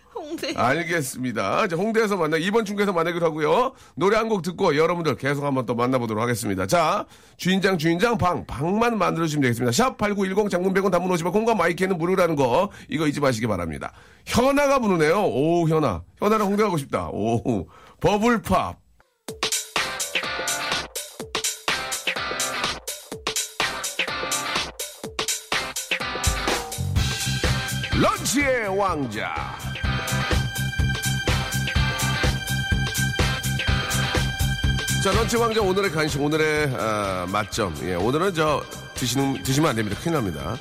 홍대. 0.47 0.55
알겠습니다. 0.57 1.67
자, 1.69 1.77
홍대에서 1.77 2.17
만나, 2.17 2.37
이번 2.37 2.65
중계에서 2.65 2.93
만나기로 2.93 3.27
하고요. 3.27 3.73
노래 3.95 4.17
한 4.17 4.29
곡 4.29 4.43
듣고 4.43 4.77
여러분들 4.77 5.17
계속 5.17 5.45
한번 5.45 5.65
또 5.65 5.75
만나보도록 5.75 6.23
하겠습니다. 6.23 6.67
자, 6.67 7.07
주인장, 7.39 7.79
주인장, 7.79 8.19
방, 8.19 8.45
방만 8.47 8.99
만들어주시면 8.99 9.41
되겠습니다. 9.43 9.73
샵 9.73 9.97
8910 9.97 10.51
장문 10.51 10.75
100원 10.75 10.91
담문 10.91 11.11
50원 11.17 11.33
공과 11.33 11.55
마이크는 11.55 11.97
무료라는 11.97 12.37
거, 12.37 12.71
이거 12.91 13.07
잊지 13.07 13.21
마시기 13.21 13.47
바랍니다. 13.47 13.93
현아가 14.27 14.79
부르네요. 14.81 15.25
오, 15.25 15.67
현아. 15.69 16.03
현아랑 16.19 16.47
홍대 16.49 16.63
가고 16.63 16.77
싶다. 16.77 17.09
오, 17.11 17.67
버블팝. 18.01 18.77
런치의 28.01 28.69
왕자. 28.79 29.58
자, 35.09 35.15
런치 35.15 35.39
왕자 35.39 35.63
오늘의 35.63 35.91
간식, 35.91 36.21
오늘의 36.21 36.75
아, 36.79 37.27
맛점. 37.31 37.75
예, 37.83 37.95
오늘은 37.95 38.35
저 38.35 38.63
드시는 38.93 39.43
드시면 39.43 39.71
안 39.71 39.77
됩니다. 39.77 39.99
큰일 40.03 40.17
납니다. 40.17 40.55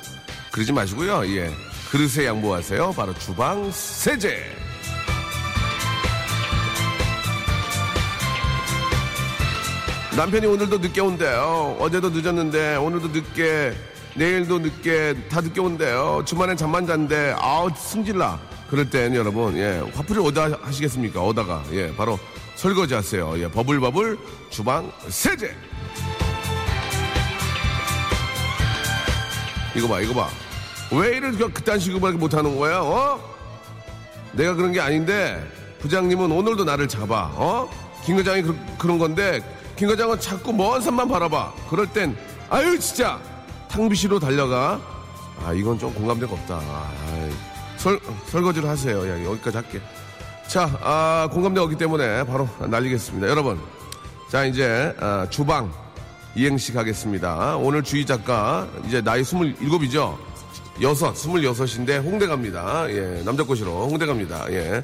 그러지 0.50 0.72
마시고요. 0.72 1.26
예, 1.36 1.52
그릇에 1.90 2.26
양보하세요. 2.26 2.94
바로 2.96 3.12
주방 3.18 3.70
세제. 3.70 4.42
남편이 10.16 10.46
오늘도 10.46 10.78
늦게 10.78 10.98
온대요. 11.02 11.76
어제도 11.78 12.08
늦었는데 12.08 12.76
오늘도 12.76 13.08
늦게 13.08 13.74
내일도 14.14 14.60
늦게 14.60 15.28
다 15.28 15.42
늦게 15.42 15.60
온대요. 15.60 16.22
주말엔 16.24 16.56
잠만 16.56 16.86
잔대. 16.86 17.34
아우 17.36 17.68
승질나. 17.76 18.40
그럴 18.70 18.88
땐 18.88 19.14
여러분 19.14 19.56
예 19.58 19.82
화풀이 19.94 20.20
어디다 20.20 20.58
하시겠습니까? 20.62 21.22
어다가 21.22 21.64
예 21.72 21.94
바로 21.94 22.18
설거지 22.58 22.92
하세요. 22.92 23.38
예 23.38 23.48
버블버블 23.48 24.18
주방 24.50 24.90
세제. 25.08 25.56
이거 29.76 29.86
봐 29.86 30.00
이거 30.00 30.12
봐. 30.12 30.28
왜 30.90 31.18
이렇게 31.18 31.46
그딴 31.52 31.78
식으로 31.78 32.12
못하는 32.14 32.58
거야? 32.58 32.80
어? 32.80 33.20
내가 34.32 34.54
그런 34.54 34.72
게 34.72 34.80
아닌데 34.80 35.40
부장님은 35.78 36.32
오늘도 36.32 36.64
나를 36.64 36.88
잡아. 36.88 37.30
어? 37.34 37.70
김 38.04 38.16
과장이 38.16 38.42
그, 38.42 38.58
그런 38.76 38.98
건데 38.98 39.40
김 39.76 39.86
과장은 39.88 40.18
자꾸 40.18 40.52
먼 40.52 40.80
산만 40.80 41.08
바라봐. 41.08 41.54
그럴 41.70 41.86
땐 41.86 42.16
아유 42.50 42.76
진짜 42.80 43.20
탕비실로 43.68 44.18
달려가. 44.18 44.80
아 45.44 45.52
이건 45.52 45.78
좀 45.78 45.94
공감대가 45.94 46.32
없다. 46.32 46.56
아이, 46.56 47.30
설 47.76 48.00
설거지를 48.26 48.68
하세요. 48.68 49.08
야, 49.08 49.24
여기까지 49.26 49.58
할게. 49.58 49.80
자, 50.48 50.78
아, 50.82 51.28
공감대가 51.30 51.64
없기 51.64 51.76
때문에 51.76 52.24
바로 52.24 52.48
날리겠습니다. 52.58 53.28
여러분, 53.28 53.58
자 54.30 54.44
이제 54.44 54.94
아, 54.98 55.26
주방 55.28 55.70
이행시 56.34 56.72
가겠습니다. 56.72 57.56
오늘 57.58 57.82
주희 57.82 58.06
작가 58.06 58.66
이제 58.86 59.02
나이 59.02 59.22
27이죠. 59.22 60.16
여섯, 60.80 61.14
스물여섯인데 61.14 61.98
홍대 61.98 62.26
갑니다. 62.26 62.86
예, 62.88 63.22
남자 63.24 63.42
꼬시로 63.42 63.88
홍대 63.88 64.06
갑니다. 64.06 64.46
예. 64.50 64.82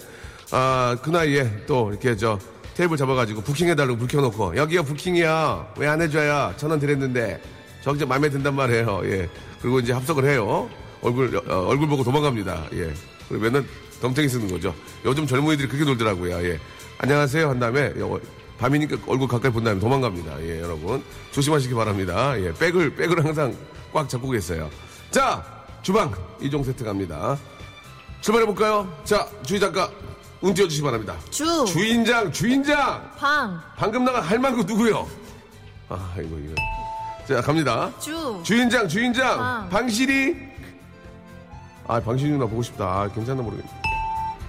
아, 0.51 0.97
그 1.03 1.11
나이에 1.11 1.65
또 1.67 1.91
이렇게 1.91 2.17
저 2.17 2.39
테이블 2.75 2.97
잡아가지고 2.97 3.41
부킹해달라고 3.43 3.97
불 3.97 4.09
켜놓고 4.09 4.57
여기가 4.57 4.83
부킹이야. 4.83 5.75
왜 5.79 5.87
안 5.89 6.01
해줘야? 6.03 6.53
천원 6.57 6.79
드렸는데. 6.81 7.41
저기 7.83 8.05
마음에 8.05 8.29
든단 8.31 8.55
말이에요. 8.55 9.01
예. 9.05 9.29
그리고 9.63 9.79
이제 9.79 9.93
합석을 9.93 10.25
해요. 10.25 10.69
얼굴, 11.03 11.37
어, 11.49 11.67
얼굴 11.69 11.87
보고 11.89 12.03
도망갑니다. 12.03 12.65
예. 12.75 12.93
그리고 13.29 13.45
맨날 13.45 13.65
덤탱이 14.05 14.29
쓰는 14.29 14.49
거죠. 14.49 14.75
요즘 15.07 15.27
젊은이들이 15.27 15.67
그렇게 15.67 15.87
놀더라고요. 15.87 16.45
예. 16.47 16.61
안녕하세요. 16.99 17.49
한 17.49 17.59
다음에 17.59 17.87
요- 17.99 18.21
밤이니까 18.59 18.99
얼굴 19.07 19.27
가까이 19.27 19.51
본 19.51 19.65
다음에 19.65 19.81
도망갑니다. 19.81 20.43
예, 20.43 20.61
여러분. 20.61 21.03
조심하시기 21.33 21.73
바랍니다. 21.75 22.39
예, 22.39 22.53
백을, 22.53 22.95
백을 22.95 23.25
항상 23.25 23.57
꽉 23.95 24.07
잡고 24.07 24.29
계세요. 24.29 24.69
자, 25.11 25.43
주방 25.81 26.13
이종 26.39 26.63
세트 26.65 26.85
갑니다. 26.85 27.39
출발해 28.21 28.45
볼까요? 28.47 28.95
자, 29.05 29.27
주희 29.43 29.59
작가, 29.59 29.91
운 30.43 30.53
띄워주시기 30.53 30.85
바랍니다. 30.85 31.17
주, 31.31 31.65
주인장, 31.67 32.31
주인장! 32.31 33.11
방, 33.17 33.59
방금 33.77 34.05
나간 34.05 34.23
할망구 34.23 34.65
누구요? 34.65 35.09
아, 35.89 36.15
이거, 36.19 36.37
이거. 36.39 36.55
자, 37.27 37.41
갑니다. 37.41 37.91
주, 37.99 38.39
주인장, 38.43 38.87
주인장! 38.87 39.39
방. 39.39 39.69
방실이! 39.71 40.37
아, 41.87 42.01
방실이 42.01 42.31
누나 42.33 42.47
보고 42.47 42.63
싶다. 42.63 42.85
아, 42.85 43.09
괜찮나 43.09 43.43
모르겠네. 43.43 43.84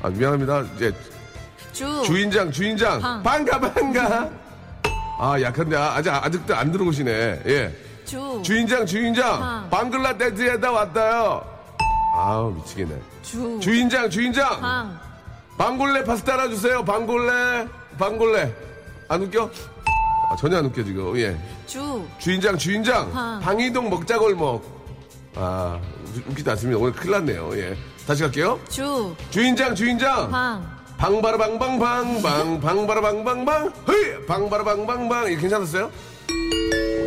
아, 0.06 0.10
미안합니다. 0.10 0.62
이제, 0.76 0.94
주, 1.74 2.04
주인장, 2.06 2.52
주인장! 2.52 3.02
방. 3.02 3.24
반가, 3.24 3.60
반가! 3.60 4.30
아, 5.20 5.42
약한데, 5.42 5.76
아, 5.76 5.96
아직, 5.96 6.10
아직도 6.12 6.56
안 6.56 6.72
들어오시네. 6.72 7.42
예. 7.48 7.76
주, 8.06 8.40
주인장, 8.44 8.86
주인장! 8.86 9.40
방. 9.40 9.70
방글라데시에다 9.72 10.72
왔다요! 10.72 11.44
아우, 12.18 12.52
미치겠네. 12.52 12.96
주, 13.24 13.60
주인장, 13.60 14.08
주인장! 14.08 14.62
방, 14.62 15.00
방골레 15.58 16.04
파스타 16.04 16.34
하나 16.34 16.50
주세요. 16.50 16.86
방골레. 16.86 17.68
방골레. 17.98 18.54
안 19.08 19.22
웃겨? 19.24 19.50
아, 20.30 20.36
전혀 20.36 20.58
안 20.58 20.66
웃겨, 20.66 20.84
지금. 20.84 21.18
예. 21.18 21.36
주, 21.66 22.06
주인장, 22.20 22.56
주인장. 22.60 23.12
방. 23.12 23.40
방이동 23.40 23.90
먹자골목. 23.90 24.76
아, 25.38 25.80
웃- 26.14 26.28
웃기지 26.30 26.48
않습니다. 26.52 26.80
오늘 26.80 26.94
큰일 26.94 27.12
났네요. 27.14 27.58
예. 27.58 27.76
다시 28.08 28.22
갈게요. 28.22 28.60
주, 28.70 29.16
주인장, 29.32 29.74
주인장. 29.74 30.30
방, 30.30 30.64
방바라방방방방. 30.98 32.62
방바라방방방. 32.62 33.74
헤이! 33.90 34.26
방바라방방방. 34.28 35.32
이게 35.32 35.42
괜찮았어요? 35.42 35.92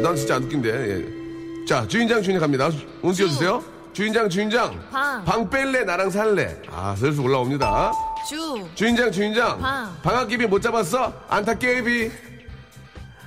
난 0.02 0.16
진짜 0.16 0.36
안 0.36 0.44
웃긴데. 0.44 0.68
예. 0.70 1.64
자, 1.66 1.86
주인장, 1.86 2.20
주인장 2.22 2.40
갑니다. 2.40 2.68
운 3.02 3.12
띄워주세요. 3.12 3.62
주인장, 3.92 4.28
주인장. 4.28 4.80
방. 4.90 5.24
방 5.24 5.48
뺄래, 5.48 5.84
나랑 5.84 6.10
살래. 6.10 6.56
아, 6.72 6.96
슬슬 6.96 7.20
올라옵니다. 7.24 7.92
주, 8.28 8.66
주인장 8.74 9.10
주인장 9.12 9.60
방. 9.60 9.96
방학개비 10.02 10.46
못 10.46 10.60
잡았어? 10.60 11.12
안타깨비 11.28 12.10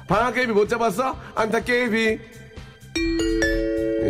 방학개비 0.07 0.51
못 0.51 0.67
잡았어? 0.67 1.15
안타깨비 1.33 2.19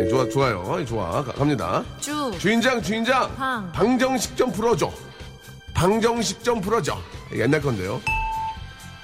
예, 0.02 0.08
좋아 0.08 0.28
좋아요. 0.28 0.76
예, 0.80 0.84
좋아. 0.84 1.22
가- 1.22 1.32
갑니다. 1.32 1.84
주, 2.00 2.30
주인장 2.38 2.82
주인장. 2.82 3.34
방. 3.36 3.70
방정식 3.72 4.36
좀 4.36 4.50
풀어줘. 4.50 4.90
방정식 5.74 6.42
좀 6.42 6.60
풀어줘. 6.60 6.98
옛날 7.34 7.60
건데요. 7.60 8.00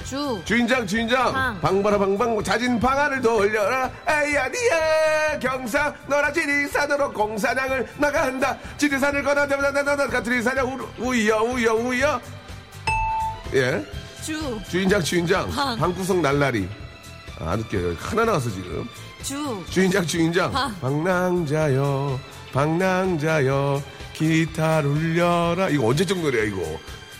주, 0.04 0.40
주인장 0.44 0.86
주인장. 0.86 1.32
방. 1.32 1.60
방바라 1.60 1.98
방방 1.98 2.42
자진 2.42 2.80
방안을 2.80 3.20
돌려라. 3.20 3.90
에이야디야. 4.08 5.38
경상 5.40 5.94
너라 6.08 6.32
지리산으로 6.32 7.12
공사장을 7.12 7.88
나간다. 7.98 8.56
지리산을 8.78 9.22
건너 9.22 9.46
나나나나 9.46 10.22
지리산을 10.22 10.62
우여 10.98 11.42
우여 11.42 11.74
우여. 11.74 12.20
예? 13.54 13.84
주, 14.22 14.58
주인장 14.68 15.02
주인장. 15.02 15.48
방. 15.50 15.76
방구석 15.78 16.18
날라리. 16.20 16.68
아, 17.40 17.50
안 17.52 17.60
웃겨요 17.60 17.94
하나 18.00 18.24
나왔어 18.24 18.50
지금 18.50 18.84
주, 19.28 19.62
주인장 19.68 20.06
주인장 20.06 20.50
방. 20.50 20.74
방랑자여 20.80 22.18
방랑자여 22.50 23.82
기타 24.14 24.78
울려라 24.78 25.68
이거 25.68 25.88
언제적 25.88 26.18
노래야 26.18 26.44
이거 26.44 26.62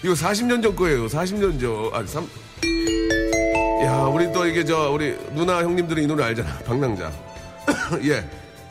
이거 0.03 0.15
40년 0.15 0.63
전 0.63 0.75
거예요 0.75 1.07
40년 1.07 1.61
전 1.61 1.91
아니 1.93 2.09
3 2.09 2.27
야, 3.85 4.05
우리 4.05 4.33
또 4.33 4.47
이게 4.47 4.65
저 4.65 4.91
우리 4.91 5.19
누나 5.35 5.63
형님들은 5.63 6.03
이 6.03 6.07
노래 6.07 6.25
알잖아. 6.25 6.59
방랑자. 6.61 7.13
예. 8.03 8.29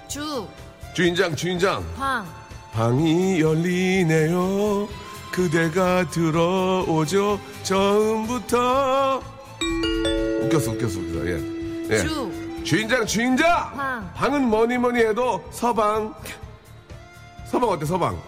주, 0.07 0.45
주인장, 0.93 1.33
주인장. 1.33 1.81
방, 1.95 2.25
방이 2.73 3.39
열리네요. 3.39 4.89
그대가 5.31 6.07
들어오죠. 6.09 7.39
처음부터. 7.63 9.21
웃겼어, 10.43 10.71
웃겼어, 10.71 10.99
웃겼어. 10.99 11.27
예. 11.27 11.87
예. 11.91 11.97
주, 11.99 12.29
주인장, 12.67 13.05
주인장. 13.05 13.47
방. 13.77 14.13
방은 14.13 14.49
뭐니 14.49 14.77
뭐니 14.77 14.99
해도 14.99 15.41
서방. 15.51 16.13
서방 17.49 17.69
어때, 17.69 17.85
서방? 17.85 18.21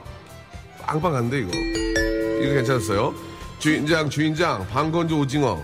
빵빵 0.79 1.13
한데 1.13 1.39
이거. 1.39 1.51
이거 2.41 2.53
괜찮았어요. 2.53 3.13
주인장, 3.60 4.10
주인장. 4.10 4.65
방건조 4.69 5.19
오징어. 5.19 5.62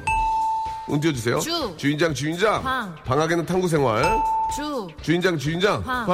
운 0.89 0.99
띄워주세요. 0.99 1.39
주. 1.39 1.73
주인장, 1.77 2.13
주인장. 2.13 2.61
방. 2.61 2.93
방학에는 3.05 3.45
탕구 3.45 3.69
생활. 3.69 4.03
주, 4.53 4.89
주인장, 5.01 5.37
주인장. 5.37 5.81
방. 5.81 6.05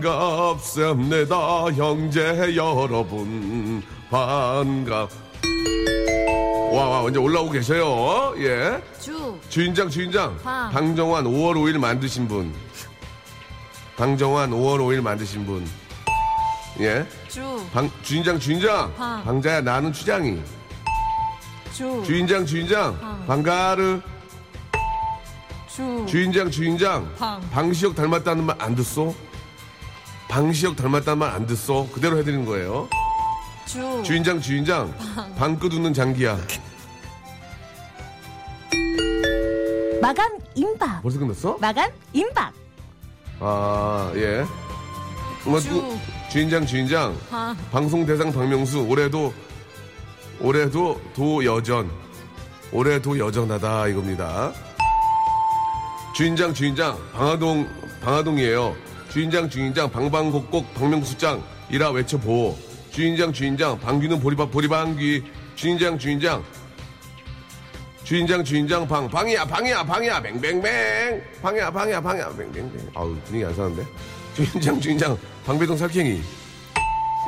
반갑습니다, 0.00 1.36
형제 1.74 2.56
여러분. 2.56 3.82
반갑. 4.08 5.21
와, 6.72 6.88
와, 7.02 7.08
이제 7.10 7.18
올라오고 7.18 7.50
계셔요. 7.50 8.34
예. 8.38 8.82
주, 8.98 9.38
주인장, 9.48 9.88
주인장. 9.90 10.36
방. 10.42 10.70
방정환 10.70 11.24
5월 11.24 11.54
5일 11.56 11.78
만드신 11.78 12.26
분. 12.28 12.54
방정환 13.96 14.50
5월 14.50 14.78
5일 14.78 15.02
만드신 15.02 15.44
분. 15.44 15.68
예. 16.80 17.06
주, 17.28 17.42
방, 17.72 17.90
주인장, 18.02 18.38
주인장. 18.38 18.94
방. 18.94 19.22
방자야, 19.24 19.60
나는 19.60 19.92
추장이. 19.92 20.40
주, 21.74 22.02
주인장, 22.06 22.46
주인장. 22.46 22.98
방. 23.00 23.26
방가르. 23.26 24.00
주, 25.68 26.06
주인장, 26.08 26.50
주인장. 26.50 27.12
방. 27.18 27.40
방시혁 27.50 27.94
닮았다는 27.94 28.44
말 28.44 28.56
안 28.60 28.74
듣소? 28.74 29.14
방시혁 30.28 30.76
닮았다는 30.76 31.18
말 31.18 31.34
안 31.34 31.46
듣소? 31.46 31.88
그대로 31.92 32.16
해드리는 32.18 32.46
거예요. 32.46 32.88
주, 33.66 34.02
주인장, 34.04 34.40
주인장. 34.40 34.92
방긋 35.36 35.72
웃는 35.72 35.94
장기야. 35.94 36.38
마감 40.00 40.38
임박. 40.54 41.02
벌써 41.02 41.18
끝났어? 41.18 41.56
마감 41.60 41.90
임박. 42.12 42.52
아, 43.40 44.12
예. 44.16 44.44
뭐, 45.44 45.60
주. 45.60 45.70
그, 45.70 45.98
주인장, 46.30 46.66
주인장. 46.66 47.16
방. 47.30 47.56
방송 47.70 48.04
대상 48.04 48.32
박명수, 48.32 48.80
올해도, 48.80 49.32
올해도 50.40 51.00
도 51.14 51.44
여전. 51.44 51.90
올해도 52.72 53.18
여전하다, 53.18 53.88
이겁니다. 53.88 54.52
주인장, 56.14 56.52
주인장. 56.52 56.98
방화동, 57.12 57.68
방화동이에요. 58.02 58.74
주인장, 59.10 59.48
주인장. 59.48 59.90
방방곡곡 59.90 60.74
박명수장. 60.74 61.42
이라 61.70 61.90
외쳐보. 61.90 62.71
주인장, 62.92 63.32
주인장. 63.32 63.78
방귀는 63.80 64.20
보리밥, 64.20 64.50
보리방귀. 64.50 65.24
주인장, 65.54 65.98
주인장. 65.98 66.44
주인장 68.04 68.44
주인장 68.44 68.86
방 68.86 69.08
방이야 69.08 69.44
방이야 69.46 69.82
방이야. 69.84 70.20
뱅뱅뱅. 70.20 71.22
방이야 71.40 71.70
방이야 71.70 72.00
방이야. 72.00 72.28
뱅뱅뱅. 72.36 72.90
아우 72.94 73.14
분위기 73.24 73.44
안 73.44 73.54
사는데? 73.54 73.86
주인장 74.34 74.80
주인장. 74.80 75.16
방배동 75.46 75.76
살쾡이. 75.76 76.20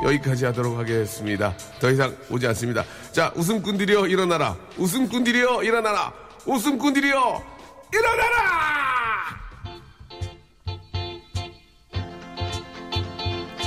여기까지 0.03 0.45
하도록 0.45 0.77
하겠습니다. 0.77 1.55
더 1.79 1.89
이상 1.89 2.15
오지 2.29 2.45
않습니다. 2.47 2.83
자 3.11 3.31
웃음꾼들이여 3.35 4.07
일어나라. 4.07 4.55
웃음꾼들이여 4.77 5.63
일어나라. 5.63 6.13
웃음꾼들이여 6.45 7.43
일어나라 7.93 8.74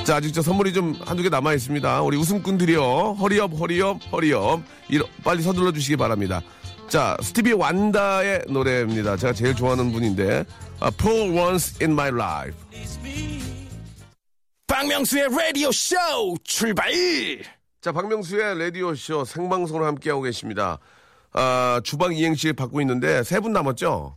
자 0.09 0.17
아직 0.17 0.33
저 0.33 0.41
선물이 0.41 0.73
좀 0.73 0.99
한두 1.05 1.23
개 1.23 1.29
남아 1.29 1.53
있습니다 1.53 2.01
우리 2.01 2.17
웃음꾼들이여 2.17 3.17
hurry 3.21 3.44
up 3.44 3.53
hurry 3.61 3.89
up 3.89 4.01
hurry 4.11 4.48
up 4.48 4.63
빨리 5.23 5.43
서둘러 5.43 5.71
주시기 5.71 5.99
바랍니다 5.99 6.41
자, 6.89 7.15
스티비 7.21 7.53
원더의 7.53 8.45
노래입니다. 8.49 9.19
제가 9.19 9.35
제일 9.35 9.55
좋아하는 9.55 9.93
분인데, 9.93 10.47
아, 10.81 10.87
For 10.99 11.31
Once 11.39 11.77
in 11.83 11.93
My 11.93 12.09
Life. 12.09 12.59
박명수의 14.67 15.29
라디오 15.29 15.71
쇼 15.71 15.97
출발! 16.45 16.91
자, 17.83 17.93
박명수의 17.93 18.59
라디오 18.59 18.95
쇼 18.95 19.27
생방송으로 19.27 19.85
함께하고 19.85 20.23
계십니다. 20.23 20.79
아, 21.35 21.83
주방 21.85 22.15
이행시 22.15 22.55
받고 22.55 22.81
있는데, 22.81 23.23
세 23.23 23.41
분 23.41 23.53
남았죠? 23.53 24.17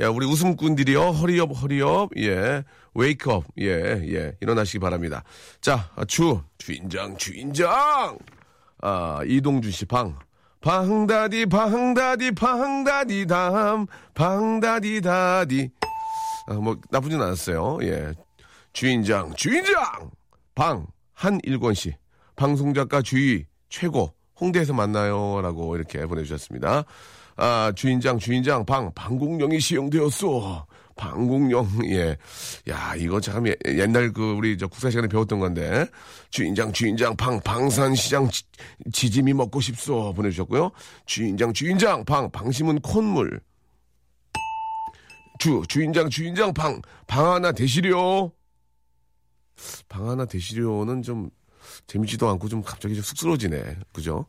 야, 0.00 0.08
우리 0.08 0.26
웃음꾼들이요. 0.26 1.10
hurry 1.10 1.36
up, 1.36 1.52
hurry 1.62 1.92
up. 1.92 2.10
예. 2.16 2.64
웨이크업. 2.94 3.44
예, 3.60 3.68
예. 3.68 4.36
일어나시기 4.40 4.80
바랍니다. 4.80 5.22
자, 5.60 5.90
아, 5.94 6.04
주. 6.04 6.42
주인장, 6.58 7.16
주인장! 7.16 8.18
아, 8.80 9.20
이동준 9.24 9.70
씨 9.70 9.84
방. 9.84 10.18
방다디, 10.60 11.46
방다디, 11.46 12.32
방다디, 12.32 13.26
담. 13.26 13.86
방다디, 14.14 15.00
다디. 15.00 15.70
아, 16.48 16.54
뭐, 16.54 16.76
나쁘진 16.90 17.20
않았어요. 17.22 17.78
예. 17.82 18.12
주인장, 18.72 19.34
주인장! 19.34 20.10
방, 20.56 20.86
한일권 21.12 21.74
씨. 21.74 21.94
방송작가 22.34 23.02
주의, 23.02 23.46
최고. 23.68 24.12
홍대에서 24.40 24.72
만나요. 24.72 25.40
라고 25.42 25.76
이렇게 25.76 26.04
보내주셨습니다. 26.06 26.84
아, 27.36 27.72
주인장, 27.74 28.18
주인장, 28.18 28.64
방, 28.64 28.92
방공령이 28.94 29.60
시행되었어. 29.60 30.66
방공령, 30.96 31.68
예. 31.86 32.16
야, 32.68 32.94
이거 32.96 33.20
참 33.20 33.48
예- 33.48 33.56
옛날 33.66 34.12
그, 34.12 34.32
우리 34.32 34.56
저 34.56 34.68
국사 34.68 34.90
시간에 34.90 35.08
배웠던 35.08 35.40
건데. 35.40 35.86
주인장, 36.30 36.72
주인장, 36.72 37.16
방, 37.16 37.40
방산시장 37.40 38.28
지, 38.30 38.44
지짐이 38.92 39.32
먹고 39.34 39.60
싶소. 39.60 40.12
보내주셨고요. 40.14 40.70
주인장, 41.06 41.52
주인장, 41.52 42.04
방, 42.04 42.30
방심은 42.30 42.80
콧물. 42.80 43.40
주, 45.40 45.62
주인장, 45.68 46.08
주인장, 46.08 46.54
방, 46.54 46.80
방 47.08 47.32
하나 47.32 47.50
대시려. 47.50 48.30
방 49.88 50.08
하나 50.08 50.24
대시려는 50.24 51.02
좀 51.02 51.28
재밌지도 51.88 52.28
않고 52.28 52.48
좀 52.48 52.62
갑자기 52.62 52.94
좀 52.94 53.02
쑥스러워지네. 53.02 53.78
그죠? 53.92 54.26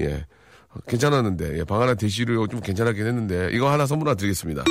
예. 0.00 0.26
어, 0.70 0.80
괜찮았는데, 0.86 1.58
예, 1.58 1.64
방 1.64 1.80
하나 1.80 1.94
대시려 1.94 2.46
좀 2.48 2.60
괜찮았긴 2.60 3.06
했는데, 3.06 3.50
이거 3.52 3.70
하나 3.70 3.86
선물 3.86 4.08
하나 4.08 4.16
드리겠습니다. 4.16 4.64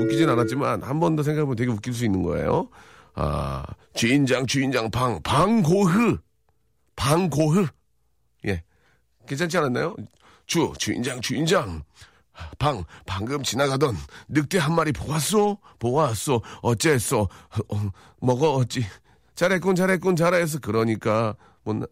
웃기진 0.00 0.28
않았지만, 0.28 0.82
한 0.82 0.98
번 1.00 1.16
더 1.16 1.22
생각해보면 1.22 1.56
되게 1.56 1.70
웃길 1.70 1.92
수 1.94 2.04
있는 2.04 2.22
거예요. 2.22 2.68
아, 3.14 3.64
주인장, 3.94 4.46
주인장, 4.46 4.90
방, 4.90 5.20
방고흐. 5.22 6.18
방고흐. 6.96 7.66
예. 8.46 8.62
괜찮지 9.28 9.56
않았나요? 9.58 9.94
주, 10.46 10.72
주인장, 10.78 11.20
주인장. 11.20 11.82
방, 12.58 12.82
방금 13.06 13.44
지나가던 13.44 13.96
늑대 14.28 14.58
한 14.58 14.74
마리 14.74 14.90
보았소? 14.90 15.58
보았소? 15.78 16.42
어째서? 16.62 17.20
어, 17.68 17.90
먹어, 18.20 18.54
어찌? 18.54 18.84
잘했군, 19.36 19.76
잘했군, 19.76 20.16
잘했어. 20.16 20.58
그러니까, 20.58 21.36
못, 21.62 21.76
나- 21.76 21.86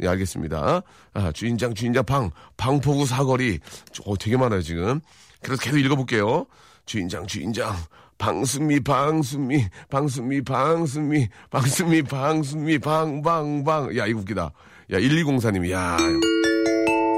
예, 0.00 0.08
알겠습니다. 0.08 0.82
아, 1.14 1.32
주인장, 1.32 1.74
주인장, 1.74 2.04
방, 2.04 2.30
방포구 2.56 3.06
사거리. 3.06 3.60
어, 4.04 4.16
되게 4.16 4.36
많아요, 4.36 4.62
지금. 4.62 5.00
그래서 5.42 5.62
계속 5.62 5.78
읽어볼게요. 5.78 6.46
주인장, 6.86 7.26
주인장. 7.26 7.76
방수미, 8.18 8.80
방수미, 8.80 9.68
방수미, 9.90 10.42
방수미, 10.42 11.28
방수미, 11.50 12.02
방수미, 12.02 12.78
방, 12.78 13.22
방, 13.22 13.64
방. 13.64 13.96
야, 13.96 14.06
이거 14.06 14.20
웃기다. 14.20 14.52
야, 14.92 14.98
1204님이, 14.98 15.70
야. 15.72 15.96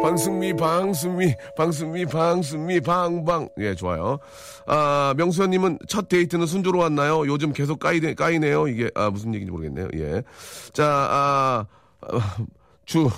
방수미, 0.02 0.54
방수미, 0.54 1.34
방수미, 1.56 2.04
방수미, 2.06 2.80
방방. 2.80 3.48
예, 3.58 3.74
좋아요. 3.74 4.18
아, 4.66 5.14
명수현님은 5.16 5.78
첫 5.88 6.08
데이트는 6.08 6.46
순조로 6.46 6.78
왔나요? 6.78 7.26
요즘 7.26 7.54
계속 7.54 7.78
까이네, 7.78 8.14
까이네요. 8.14 8.68
이게, 8.68 8.90
아, 8.94 9.08
무슨 9.08 9.32
얘기인지 9.34 9.50
모르겠네요. 9.50 9.88
예. 9.94 10.22
자, 10.74 10.86
아, 10.86 11.66
아, 12.02 12.36
주, 12.84 13.08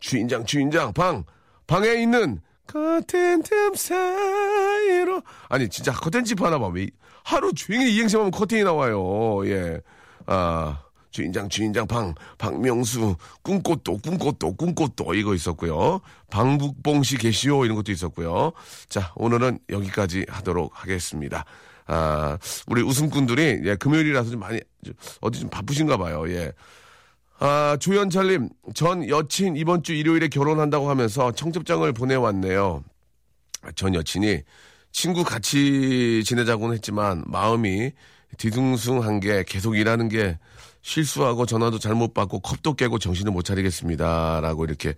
주인장, 0.00 0.44
주인장, 0.44 0.92
방, 0.92 1.24
방에 1.66 1.94
있는 1.94 2.40
커튼 2.66 3.42
틈 3.42 3.74
사이로. 3.74 5.22
아니, 5.48 5.68
진짜 5.68 5.92
커튼 5.92 6.24
집 6.24 6.42
하나 6.42 6.58
봐. 6.58 6.68
왜, 6.68 6.88
하루 7.24 7.52
종일 7.52 7.88
이행시 7.88 8.16
하면 8.16 8.30
커튼이 8.30 8.64
나와요. 8.64 9.46
예. 9.48 9.80
아, 10.26 10.82
주인장, 11.10 11.48
주인장, 11.48 11.86
방, 11.86 12.14
박명수, 12.38 13.16
꿈꽃도, 13.42 13.98
꿈꽃도, 13.98 14.54
꿈꽃도, 14.54 15.14
이거 15.14 15.34
있었고요. 15.34 16.00
방북봉 16.30 17.02
씨 17.04 17.16
계시오, 17.16 17.64
이런 17.64 17.76
것도 17.76 17.92
있었고요. 17.92 18.52
자, 18.88 19.12
오늘은 19.16 19.60
여기까지 19.70 20.26
하도록 20.28 20.70
하겠습니다. 20.74 21.44
아, 21.86 22.36
우리 22.66 22.82
웃음꾼들이, 22.82 23.60
예, 23.64 23.76
금요일이라서 23.76 24.30
좀 24.30 24.40
많이, 24.40 24.60
좀 24.84 24.94
어디 25.20 25.40
좀 25.40 25.48
바쁘신가 25.48 25.96
봐요, 25.96 26.28
예. 26.28 26.52
아, 27.38 27.76
조현철님, 27.78 28.48
전 28.74 29.08
여친 29.08 29.56
이번 29.56 29.82
주 29.82 29.92
일요일에 29.92 30.28
결혼한다고 30.28 30.88
하면서 30.88 31.32
청첩장을 31.32 31.90
보내왔네요. 31.92 32.82
전 33.74 33.94
여친이 33.94 34.42
친구 34.90 35.24
같이 35.24 36.22
지내자고는 36.24 36.74
했지만 36.76 37.24
마음이 37.26 37.92
뒤숭숭한 38.38 39.20
게 39.20 39.44
계속 39.46 39.76
일하는 39.76 40.08
게 40.08 40.38
실수하고 40.80 41.44
전화도 41.46 41.78
잘못 41.78 42.14
받고 42.14 42.40
컵도 42.40 42.74
깨고 42.74 42.98
정신을 42.98 43.32
못 43.32 43.42
차리겠습니다. 43.42 44.40
라고 44.40 44.64
이렇게 44.64 44.94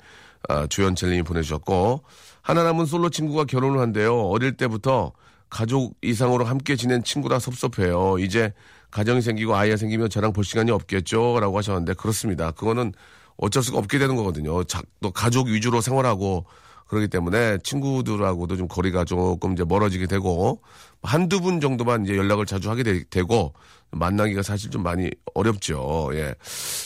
아, 0.48 0.66
조현철님이 0.68 1.22
보내주셨고 1.22 2.04
하나 2.42 2.62
남은 2.62 2.86
솔로 2.86 3.10
친구가 3.10 3.46
결혼을 3.46 3.80
한대요. 3.80 4.28
어릴 4.28 4.56
때부터 4.56 5.12
가족 5.50 5.96
이상으로 6.02 6.44
함께 6.44 6.76
지낸 6.76 7.02
친구라 7.02 7.40
섭섭해요. 7.40 8.18
이제 8.20 8.52
가정이 8.90 9.22
생기고 9.22 9.54
아이가 9.54 9.76
생기면 9.76 10.10
저랑 10.10 10.32
볼 10.32 10.44
시간이 10.44 10.70
없겠죠. 10.70 11.40
라고 11.40 11.58
하셨는데 11.58 11.94
그렇습니다. 11.94 12.50
그거는 12.50 12.92
어쩔 13.36 13.62
수가 13.62 13.78
없게 13.78 13.98
되는 13.98 14.16
거거든요. 14.16 14.64
자, 14.64 14.82
또 15.00 15.10
가족 15.10 15.48
위주로 15.48 15.80
생활하고 15.80 16.46
그렇기 16.88 17.08
때문에 17.08 17.58
친구들하고도 17.62 18.56
좀 18.56 18.66
거리가 18.66 19.04
조금 19.04 19.52
이제 19.52 19.64
멀어지게 19.64 20.06
되고 20.06 20.62
한두 21.02 21.40
분 21.40 21.60
정도만 21.60 22.04
이제 22.04 22.16
연락을 22.16 22.46
자주 22.46 22.70
하게 22.70 23.04
되, 23.08 23.22
고 23.22 23.52
만나기가 23.90 24.42
사실 24.42 24.70
좀 24.70 24.82
많이 24.82 25.10
어렵죠. 25.34 26.10
예. 26.14 26.34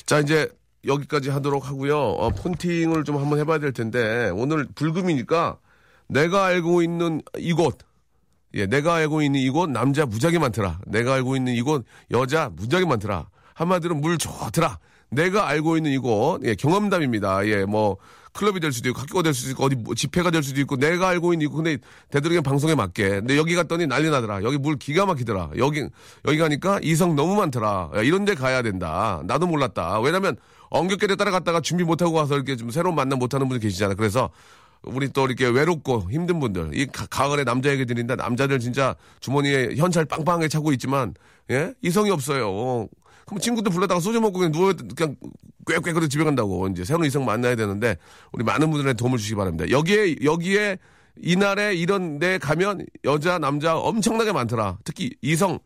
자, 0.04 0.18
이제 0.18 0.48
여기까지 0.86 1.30
하도록 1.30 1.66
하고요. 1.66 1.96
어, 1.96 2.30
폰팅을 2.30 3.04
좀 3.04 3.16
한번 3.18 3.38
해봐야 3.38 3.58
될 3.58 3.72
텐데 3.72 4.30
오늘 4.34 4.66
불금이니까 4.74 5.58
내가 6.08 6.46
알고 6.46 6.82
있는 6.82 7.22
이곳 7.38 7.78
예, 8.54 8.66
내가 8.66 8.94
알고 8.94 9.22
있는 9.22 9.40
이곳 9.40 9.70
남자 9.70 10.06
무지하게 10.06 10.38
많더라. 10.38 10.80
내가 10.86 11.14
알고 11.14 11.36
있는 11.36 11.54
이곳 11.54 11.84
여자 12.10 12.50
무지하게 12.54 12.86
많더라. 12.86 13.28
한마디로 13.54 13.94
물 13.94 14.18
좋더라. 14.18 14.78
내가 15.10 15.48
알고 15.48 15.76
있는 15.76 15.90
이곳 15.92 16.40
예, 16.44 16.54
경험담입니다. 16.54 17.46
예, 17.46 17.64
뭐 17.64 17.98
클럽이 18.32 18.60
될 18.60 18.72
수도 18.72 18.88
있고 18.88 19.00
학교가 19.00 19.22
될 19.22 19.34
수도 19.34 19.50
있고 19.50 19.64
어디 19.64 19.76
뭐 19.76 19.94
집회가 19.94 20.30
될 20.30 20.42
수도 20.42 20.60
있고 20.60 20.76
내가 20.76 21.08
알고 21.08 21.34
있는 21.34 21.46
이곳 21.46 21.56
근데 21.56 21.78
되도록이면 22.10 22.42
방송에 22.42 22.74
맞게. 22.74 23.08
근데 23.08 23.36
여기 23.36 23.54
갔더니 23.54 23.86
난리 23.86 24.10
나더라. 24.10 24.42
여기 24.42 24.58
물 24.58 24.76
기가 24.76 25.06
막히더라. 25.06 25.50
여기 25.58 25.86
여기 26.26 26.38
가니까 26.38 26.78
이성 26.82 27.14
너무 27.14 27.36
많더라. 27.36 27.90
야, 27.94 28.02
이런 28.02 28.24
데 28.24 28.34
가야 28.34 28.62
된다. 28.62 29.22
나도 29.24 29.46
몰랐다. 29.46 30.00
왜냐면 30.00 30.36
엉겹결에 30.70 31.16
따라갔다가 31.16 31.60
준비 31.60 31.84
못하고 31.84 32.12
가서 32.12 32.34
이렇게 32.34 32.56
좀 32.56 32.70
새로운 32.70 32.94
만남 32.94 33.18
못하는 33.18 33.48
분들 33.48 33.60
계시잖아요. 33.60 33.96
그래서 33.96 34.30
우리 34.82 35.08
또 35.08 35.26
이렇게 35.26 35.46
외롭고 35.46 36.10
힘든 36.10 36.40
분들, 36.40 36.70
이 36.74 36.86
가, 36.86 37.06
가을에 37.06 37.44
남자 37.44 37.70
얘기 37.70 37.86
드린다. 37.86 38.16
남자들 38.16 38.58
진짜 38.58 38.96
주머니에 39.20 39.76
현찰 39.76 40.04
빵빵하게 40.04 40.48
차고 40.48 40.72
있지만, 40.72 41.14
예? 41.50 41.72
이성이 41.82 42.10
없어요. 42.10 42.88
그럼 43.26 43.40
친구들 43.40 43.70
불러다가 43.72 44.00
소주 44.00 44.20
먹고 44.20 44.38
그냥 44.38 44.52
누워 44.52 44.72
그냥 44.94 45.16
꽥꽥거리고 45.66 46.08
집에 46.08 46.24
간다고 46.24 46.66
이제 46.68 46.84
새로운 46.84 47.06
이성 47.06 47.24
만나야 47.24 47.54
되는데 47.54 47.96
우리 48.32 48.44
많은 48.44 48.70
분들의 48.70 48.94
도움을 48.94 49.18
주시기 49.18 49.36
바랍니다. 49.36 49.70
여기에 49.70 50.16
여기에 50.24 50.78
이날에 51.16 51.74
이런 51.74 52.18
데 52.18 52.38
가면 52.38 52.86
여자 53.04 53.38
남자 53.38 53.76
엄청나게 53.76 54.32
많더라. 54.32 54.78
특히 54.84 55.14
이성 55.22 55.60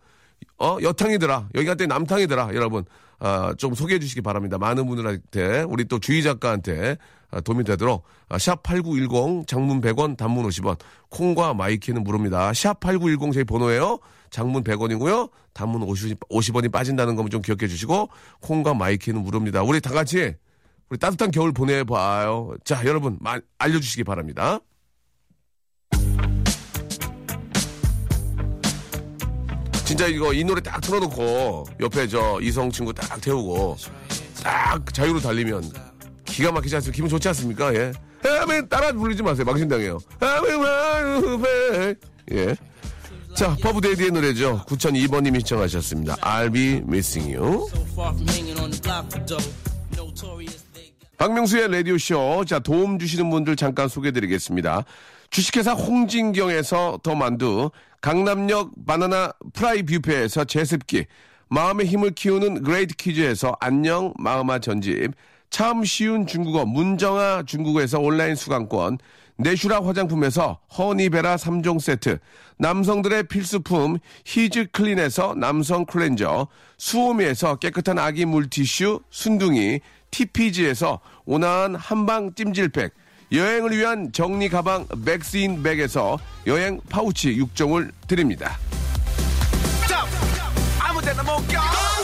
어 0.58 0.76
여탕이더라. 0.82 1.48
여기 1.54 1.66
갈때 1.66 1.86
남탕이더라. 1.86 2.50
여러분 2.54 2.84
아, 3.18 3.54
좀 3.56 3.74
소개해 3.74 3.98
주시기 3.98 4.20
바랍니다. 4.20 4.58
많은 4.58 4.86
분들한테 4.86 5.62
우리 5.62 5.86
또 5.86 5.98
주희 5.98 6.22
작가한테 6.22 6.92
아, 6.92 6.96
도움이 7.44 7.64
되도록 7.64 8.04
아, 8.28 8.36
샵8910 8.36 9.46
장문 9.46 9.80
100원 9.80 10.16
단문 10.16 10.46
50원 10.48 10.78
콩과 11.10 11.54
마이케이는 11.54 12.02
무료입니다. 12.04 12.52
샵 12.54 12.80
8910 12.80 13.32
저희 13.32 13.44
번호예요. 13.44 13.98
장문 14.30 14.64
100원이고요. 14.64 15.30
단문 15.52 15.82
50, 15.82 16.18
50 16.28 16.56
원이 16.56 16.68
빠진다는 16.68 17.16
거 17.16 17.29
좀 17.29 17.42
기억해 17.42 17.68
주시고 17.68 18.08
콩과 18.40 18.74
마이케이는 18.74 19.22
무료입니다. 19.22 19.62
우리 19.62 19.80
다 19.80 19.90
같이 19.90 20.34
우리 20.88 20.98
따뜻한 20.98 21.30
겨울 21.30 21.52
보내봐요. 21.52 22.56
자 22.64 22.84
여러분 22.84 23.16
마, 23.20 23.38
알려주시기 23.58 24.04
바랍니다. 24.04 24.60
진짜 29.84 30.08
이거 30.08 30.32
이 30.32 30.42
노래 30.42 30.60
딱 30.60 30.80
틀어놓고 30.80 31.66
옆에 31.78 32.08
저 32.08 32.40
이성 32.40 32.70
친구 32.72 32.92
딱 32.92 33.20
태우고 33.20 33.76
딱 34.42 34.92
자유로 34.92 35.20
달리면 35.20 35.62
기가 36.36 36.52
막히지 36.52 36.74
않습니까? 36.76 36.94
기분 36.94 37.08
좋지 37.08 37.28
않습니까? 37.28 37.74
예. 37.74 37.92
아멘 38.42 38.68
따라 38.68 38.92
부르지 38.92 39.22
마세요. 39.22 39.46
망신당해요. 39.46 39.98
아멘 40.20 41.96
예. 42.32 42.54
자, 43.34 43.56
퍼프 43.62 43.85
대디의 43.85 44.10
노래죠. 44.10 44.62
9002번님이 44.66 45.40
신청하셨습니다. 45.40 46.16
I'll 46.16 46.52
be 46.52 46.82
missing 46.86 47.34
you. 47.34 47.66
박명수의 51.16 51.72
라디오쇼. 51.72 52.44
자, 52.46 52.58
도움 52.58 52.98
주시는 52.98 53.30
분들 53.30 53.56
잠깐 53.56 53.88
소개해드리겠습니다. 53.88 54.84
주식회사 55.30 55.72
홍진경에서 55.72 57.00
더 57.02 57.14
만두, 57.14 57.70
강남역 58.02 58.72
바나나 58.86 59.32
프라이 59.54 59.82
뷔페에서 59.82 60.44
제습기, 60.44 61.06
마음의 61.48 61.86
힘을 61.86 62.10
키우는 62.10 62.62
그레이트북스에서 62.62 63.56
안녕 63.60 64.12
마음아 64.18 64.58
전집, 64.58 65.12
참 65.56 65.84
쉬운 65.84 66.26
중국어 66.26 66.66
문정아 66.66 67.44
중국어에서 67.46 67.98
온라인 67.98 68.34
수강권, 68.34 68.98
내슈라 69.36 69.82
화장품에서 69.86 70.58
허니베라 70.76 71.36
3종 71.36 71.80
세트, 71.80 72.18
남성들의 72.58 73.22
필수품 73.28 73.96
히즈 74.26 74.66
클린에서 74.72 75.34
남성 75.36 75.86
클렌저, 75.86 76.48
수오미에서 76.76 77.56
깨끗한 77.56 77.98
아기 77.98 78.26
물티슈 78.26 79.00
순둥이, 79.08 79.80
TPG에서 80.10 81.00
온화한 81.24 81.74
한방 81.74 82.34
찜질팩, 82.34 82.92
여행을 83.32 83.78
위한 83.78 84.12
정리 84.12 84.50
가방 84.50 84.86
맥스인 85.06 85.62
백에서 85.62 86.18
여행 86.46 86.82
파우치 86.90 87.34
6종을 87.34 87.92
드립니다. 88.06 88.58
아무데나 90.78 91.22
못 91.22 91.48
가. 91.48 91.95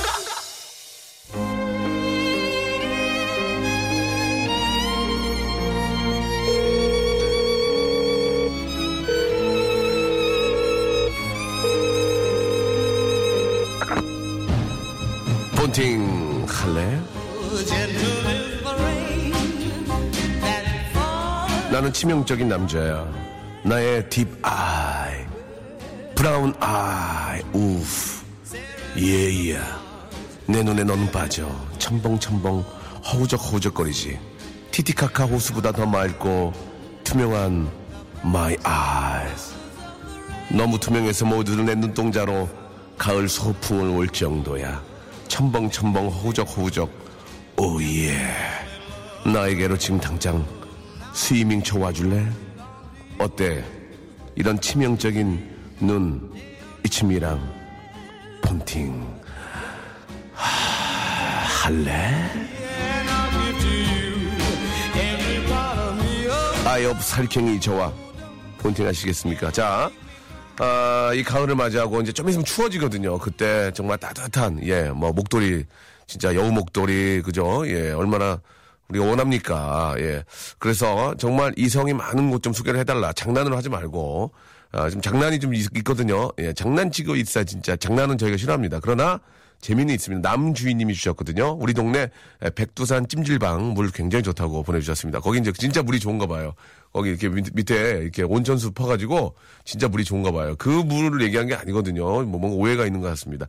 본팅 15.72 16.44
할래? 16.46 17.00
나는 21.70 21.90
치명적인 21.90 22.46
남자야. 22.46 23.10
나의 23.64 24.06
딥 24.10 24.28
아이, 24.42 25.24
Brown 26.14 26.52
eye, 26.60 27.40
우프, 27.54 28.22
yeah 28.98 29.35
yeah. 29.35 29.80
내 30.46 30.62
눈에 30.62 30.84
넌 30.84 31.10
빠져. 31.10 31.48
첨벙첨벙 31.78 32.62
허우적허우적거리지. 33.10 34.18
티티카카 34.72 35.24
호수보다 35.24 35.72
더 35.72 35.86
맑고 35.86 36.52
투명한 37.02 37.70
my 38.22 38.56
eyes. 38.66 39.54
너무 40.50 40.78
투명해서 40.78 41.24
모두들 41.24 41.64
내 41.64 41.74
눈동자로 41.74 42.46
가을 42.98 43.26
소풍을 43.26 43.88
올 43.96 44.08
정도야. 44.08 44.91
첨벙첨벙 45.32 46.08
허우적허우적 46.08 46.90
oh 47.56 47.74
yeah. 47.74 48.18
나에게로 49.24 49.78
지금 49.78 49.98
당장 49.98 50.46
swimming 51.14 51.62
쳐 51.62 51.78
와줄래? 51.78 52.30
어때? 53.18 53.64
이런 54.36 54.60
치명적인 54.60 55.78
눈, 55.80 56.30
이치미랑 56.84 57.40
폰팅 58.42 59.22
하, 60.34 61.64
할래? 61.64 62.30
아이업 66.66 67.02
살쾡이 67.02 67.58
저와 67.58 67.90
폰팅 68.58 68.86
하시겠습니까? 68.86 69.50
자, 69.50 69.90
아, 70.58 71.12
이 71.14 71.22
가을을 71.22 71.54
맞이하고 71.54 72.00
이제 72.02 72.12
좀 72.12 72.28
있으면 72.28 72.44
추워지거든요. 72.44 73.18
그때 73.18 73.70
정말 73.74 73.98
따뜻한, 73.98 74.60
예, 74.64 74.90
뭐, 74.90 75.12
목도리, 75.12 75.64
진짜 76.06 76.34
여우 76.34 76.52
목도리, 76.52 77.22
그죠? 77.22 77.66
예, 77.66 77.90
얼마나 77.92 78.40
우리 78.88 78.98
원합니까? 78.98 79.94
예. 79.98 80.24
그래서 80.58 81.14
정말 81.16 81.54
이성이 81.56 81.94
많은 81.94 82.30
곳 82.30 82.42
좀 82.42 82.52
소개를 82.52 82.78
해달라. 82.80 83.12
장난을 83.12 83.56
하지 83.56 83.70
말고. 83.70 84.30
아, 84.72 84.88
지금 84.88 85.00
장난이 85.02 85.38
좀 85.38 85.54
있, 85.54 85.68
거든요 85.84 86.30
예, 86.38 86.52
장난치고 86.52 87.16
있어야 87.16 87.44
진짜. 87.44 87.76
장난은 87.76 88.18
저희가 88.18 88.36
싫어합니다. 88.36 88.80
그러나 88.80 89.20
재미는 89.60 89.94
있습니다. 89.94 90.28
남주인님이 90.28 90.92
주셨거든요. 90.94 91.56
우리 91.60 91.72
동네 91.72 92.10
백두산 92.54 93.06
찜질방 93.06 93.74
물 93.74 93.90
굉장히 93.90 94.22
좋다고 94.24 94.62
보내주셨습니다. 94.64 95.20
거기 95.20 95.38
이제 95.38 95.52
진짜 95.52 95.82
물이 95.82 96.00
좋은가 96.00 96.26
봐요. 96.26 96.54
거기 96.92 97.10
이렇게 97.10 97.28
밑, 97.28 97.46
밑에 97.54 98.00
이렇게 98.02 98.22
온천수 98.22 98.72
퍼가지고 98.72 99.34
진짜 99.64 99.88
물이 99.88 100.04
좋은가 100.04 100.30
봐요. 100.30 100.54
그 100.58 100.68
물을 100.68 101.22
얘기한 101.22 101.46
게 101.46 101.54
아니거든요. 101.54 102.04
뭐 102.04 102.24
뭔가 102.24 102.56
오해가 102.56 102.84
있는 102.84 103.00
것 103.00 103.08
같습니다. 103.08 103.46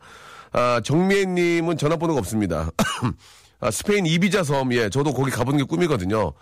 아, 0.52 0.80
정미애님은 0.82 1.76
전화번호가 1.76 2.18
없습니다. 2.20 2.70
아, 3.60 3.70
스페인 3.70 4.06
이비자 4.06 4.44
섬, 4.44 4.72
예, 4.72 4.88
저도 4.88 5.12
거기 5.12 5.30
가보는 5.30 5.58
게 5.58 5.64
꿈이거든요. 5.64 6.32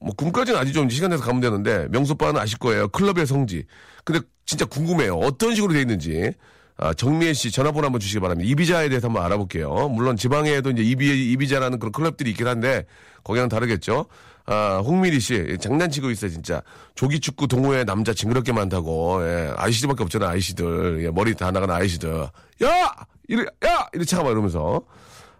뭐 0.00 0.14
꿈까지는 0.16 0.58
아니죠. 0.58 0.88
시간 0.88 1.10
내서 1.10 1.22
가면 1.22 1.40
되는데 1.40 1.88
명소빠는 1.90 2.40
아실 2.40 2.58
거예요. 2.58 2.88
클럽의 2.88 3.26
성지. 3.26 3.64
근데 4.04 4.20
진짜 4.46 4.64
궁금해요. 4.64 5.16
어떤 5.16 5.54
식으로 5.54 5.72
돼 5.72 5.80
있는지. 5.80 6.32
아, 6.76 6.94
정미애 6.94 7.34
씨 7.34 7.50
전화번호 7.50 7.86
한번 7.86 8.00
주시기 8.00 8.20
바랍니다. 8.20 8.50
이비자에 8.50 8.88
대해서 8.88 9.08
한번 9.08 9.24
알아볼게요. 9.24 9.90
물론 9.90 10.16
지방에도 10.16 10.70
이제 10.70 10.82
이비, 10.82 11.32
이비자라는 11.32 11.78
그런 11.78 11.92
클럽들이 11.92 12.30
있긴 12.30 12.46
한데 12.46 12.86
거기랑 13.22 13.50
다르겠죠. 13.50 14.06
아, 14.46 14.82
홍미리 14.84 15.20
씨 15.20 15.56
장난치고 15.60 16.10
있어요 16.10 16.30
진짜. 16.30 16.62
조기 16.94 17.20
축구 17.20 17.46
동호회 17.46 17.84
남자 17.84 18.12
징그럽게 18.12 18.52
많다고. 18.52 19.20
예, 19.22 19.52
아이씨들밖에 19.56 20.02
없잖아 20.02 20.28
아이씨들. 20.30 21.04
예, 21.04 21.10
머리 21.10 21.34
다 21.34 21.50
나간 21.50 21.70
아이씨들. 21.70 22.28
야! 22.64 22.92
이래, 23.28 23.44
야! 23.64 23.88
이래 23.92 24.04
차가 24.04 24.30
이러면서. 24.30 24.82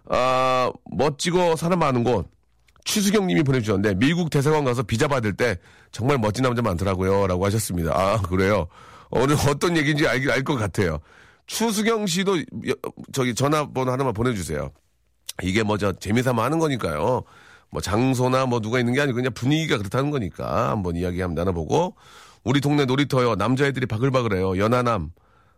아, 0.09 0.71
멋지고 0.91 1.55
사람 1.55 1.79
많은 1.79 2.03
곳. 2.03 2.29
추수경 2.83 3.27
님이 3.27 3.43
보내주셨는데, 3.43 3.95
미국 3.99 4.29
대사관 4.31 4.63
가서 4.65 4.81
비자 4.81 5.07
받을 5.07 5.33
때 5.33 5.57
정말 5.91 6.17
멋진 6.17 6.43
남자 6.43 6.61
많더라고요. 6.63 7.27
라고 7.27 7.45
하셨습니다. 7.45 7.91
아, 7.93 8.17
그래요? 8.21 8.67
오늘 9.11 9.35
어떤 9.47 9.77
얘기인지 9.77 10.07
알, 10.07 10.27
알 10.31 10.43
것 10.43 10.55
같아요. 10.55 10.99
추수경 11.47 12.07
씨도 12.07 12.39
여- 12.39 12.73
저기 13.11 13.35
전화번호 13.35 13.91
하나만 13.91 14.13
보내주세요. 14.13 14.71
이게 15.43 15.63
뭐 15.63 15.77
저 15.77 15.91
재미삼아 15.91 16.43
하는 16.43 16.59
거니까요. 16.59 17.23
뭐 17.71 17.81
장소나 17.81 18.45
뭐 18.45 18.59
누가 18.59 18.79
있는 18.79 18.93
게 18.93 19.01
아니고 19.01 19.15
그냥 19.15 19.33
분위기가 19.33 19.77
그렇다는 19.77 20.11
거니까 20.11 20.69
한번 20.69 20.95
이야기 20.95 21.21
한번 21.21 21.35
나눠보고 21.35 21.95
우리 22.43 22.61
동네 22.61 22.85
놀이터요. 22.85 23.35
남자애들이 23.35 23.85
바글바글해요. 23.85 24.57
연하남. 24.57 25.11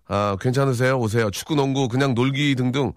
아, 0.08 0.36
괜찮으세요? 0.40 0.98
오세요. 1.00 1.32
축구, 1.32 1.56
농구, 1.56 1.88
그냥 1.88 2.14
놀기 2.14 2.56
등등. 2.56 2.92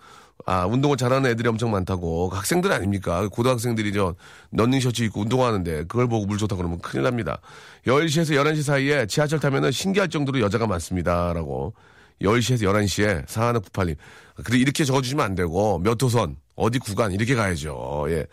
아, 0.44 0.66
운동을 0.66 0.96
잘하는 0.96 1.30
애들이 1.30 1.48
엄청 1.48 1.70
많다고. 1.70 2.28
학생들 2.30 2.72
아닙니까? 2.72 3.28
고등학생들이 3.28 3.92
저, 3.92 4.14
런닝 4.50 4.80
셔츠 4.80 5.02
입고 5.04 5.22
운동하는데, 5.22 5.84
그걸 5.84 6.08
보고 6.08 6.26
물 6.26 6.36
좋다 6.36 6.56
그러면 6.56 6.78
큰일 6.80 7.04
납니다. 7.04 7.38
10시에서 7.86 8.34
11시 8.34 8.62
사이에 8.62 9.06
지하철 9.06 9.38
타면은 9.38 9.70
신기할 9.70 10.08
정도로 10.08 10.40
여자가 10.40 10.66
많습니다. 10.66 11.32
라고. 11.32 11.74
10시에서 12.20 12.62
11시에 12.64 13.26
4198님. 13.26 13.96
그래, 14.44 14.58
이렇게 14.58 14.84
적어주시면 14.84 15.24
안 15.24 15.34
되고, 15.34 15.78
몇 15.78 16.02
호선, 16.02 16.36
어디 16.56 16.78
구간, 16.80 17.12
이렇게 17.12 17.34
가야죠. 17.34 18.06
예. 18.08 18.26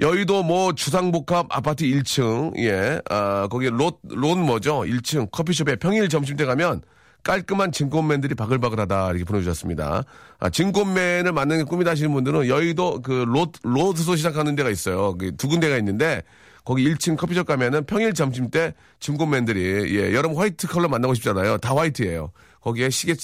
여의도 0.00 0.42
뭐 0.42 0.72
주상복합 0.74 1.46
아파트 1.50 1.84
1층, 1.84 2.58
예, 2.58 3.00
아, 3.08 3.46
거기 3.48 3.68
롯, 3.68 4.00
롯 4.02 4.36
뭐죠? 4.36 4.80
1층 4.80 5.30
커피숍에 5.30 5.76
평일 5.76 6.08
점심때 6.08 6.44
가면 6.44 6.82
깔끔한 7.22 7.70
증권맨들이 7.72 8.34
바글바글하다 8.34 9.10
이렇게 9.10 9.24
보내주셨습니다. 9.24 10.04
아, 10.40 10.50
증권맨을 10.50 11.32
만나는 11.32 11.64
게 11.64 11.68
꿈이다 11.68 11.92
하시는 11.92 12.12
분들은 12.12 12.48
여의도 12.48 13.02
그 13.02 13.24
로, 13.26 13.46
로드숍 13.62 14.16
시작하는 14.16 14.56
데가 14.56 14.68
있어요. 14.68 15.16
그 15.16 15.30
두 15.36 15.48
군데가 15.48 15.78
있는데 15.78 16.22
거기 16.64 16.84
1층 16.84 17.16
커피숍 17.16 17.46
가면은 17.46 17.84
평일 17.86 18.14
점심 18.14 18.50
때 18.50 18.74
증권맨들이 18.98 19.96
예, 19.96 20.12
여러분 20.12 20.36
화이트칼라 20.36 20.88
만나고 20.88 21.14
싶잖아요. 21.14 21.58
다 21.58 21.74
화이트예요. 21.76 22.32
거기에 22.60 22.90
시계 22.90 23.14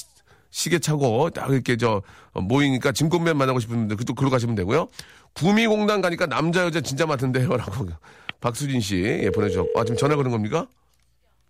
시계 0.51 0.79
차고 0.79 1.31
딱 1.31 1.51
이렇게 1.51 1.77
저 1.77 2.03
어, 2.33 2.41
모이니까 2.41 2.93
증권맨 2.93 3.37
만나고 3.37 3.61
싶은 3.61 3.77
분들 3.77 3.97
그또 3.97 4.15
글로 4.15 4.31
가시면 4.31 4.55
되고요. 4.57 4.89
구미공단 5.35 6.01
가니까 6.01 6.27
남자 6.27 6.65
여자 6.65 6.81
진짜 6.81 7.07
많던데요 7.07 7.57
라고 7.57 7.87
박수진 8.41 8.81
씨 8.81 9.03
예, 9.03 9.31
보내주셨고 9.31 9.79
아 9.79 9.85
지금 9.85 9.97
전화 9.97 10.17
거는 10.17 10.31
겁니까? 10.31 10.67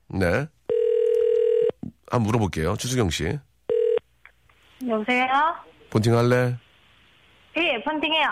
네. 0.08 0.46
한번 2.10 2.26
물어볼게요. 2.26 2.76
추수경 2.76 3.10
씨. 3.10 3.38
여보세요? 4.86 5.28
본팅 5.90 6.16
할래? 6.16 6.56
예, 7.56 7.82
펀딩해요. 7.84 8.26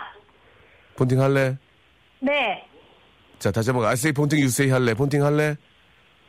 본팅 0.97 1.21
할래? 1.21 1.57
네, 2.21 2.65
자, 3.39 3.53
다시 3.53 3.71
한번 3.71 3.89
아세이 3.89 4.11
본팅 4.13 4.41
유세이 4.41 4.71
할래? 4.71 4.95
본팅 4.95 5.25
할래? 5.25 5.57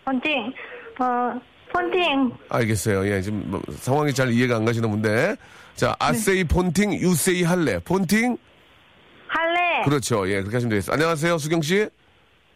펀딩. 0.05 0.53
어, 0.99 1.39
펀딩. 1.73 2.31
알겠어요. 2.49 3.07
예, 3.07 3.21
지금 3.21 3.43
뭐 3.49 3.61
상황이 3.71 4.13
잘 4.13 4.31
이해가 4.31 4.57
안 4.57 4.65
가시는 4.65 4.89
분데. 4.91 5.35
자, 5.75 5.95
아세이 5.99 6.43
본팅 6.43 6.93
유세이 6.93 7.43
할래? 7.43 7.79
본팅? 7.79 8.37
할래. 9.29 9.81
그렇죠. 9.83 10.27
예, 10.29 10.41
그렇게 10.41 10.57
하시면 10.57 10.69
되겠습니다. 10.69 10.93
안녕하세요, 10.93 11.37
수경 11.37 11.61
씨. 11.61 11.87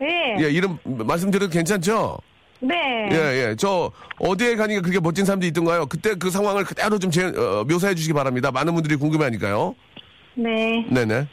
예. 0.01 0.35
예, 0.39 0.49
이름 0.49 0.77
말씀드려도 0.83 1.51
괜찮죠? 1.51 2.17
네. 2.59 3.09
예, 3.11 3.15
예. 3.49 3.55
저 3.57 3.91
어디에 4.19 4.55
가니까 4.55 4.81
그렇게 4.81 4.99
멋진 4.99 5.25
사람들이 5.25 5.49
있던가요? 5.49 5.85
그때 5.85 6.15
그 6.15 6.29
상황을 6.29 6.63
그대로 6.63 6.97
좀 6.97 7.11
제, 7.11 7.25
어, 7.25 7.65
묘사해 7.67 7.93
주시기 7.95 8.13
바랍니다. 8.13 8.51
많은 8.51 8.73
분들이 8.73 8.95
궁금해하니까요. 8.95 9.75
네. 10.35 10.85
네네. 10.89 11.27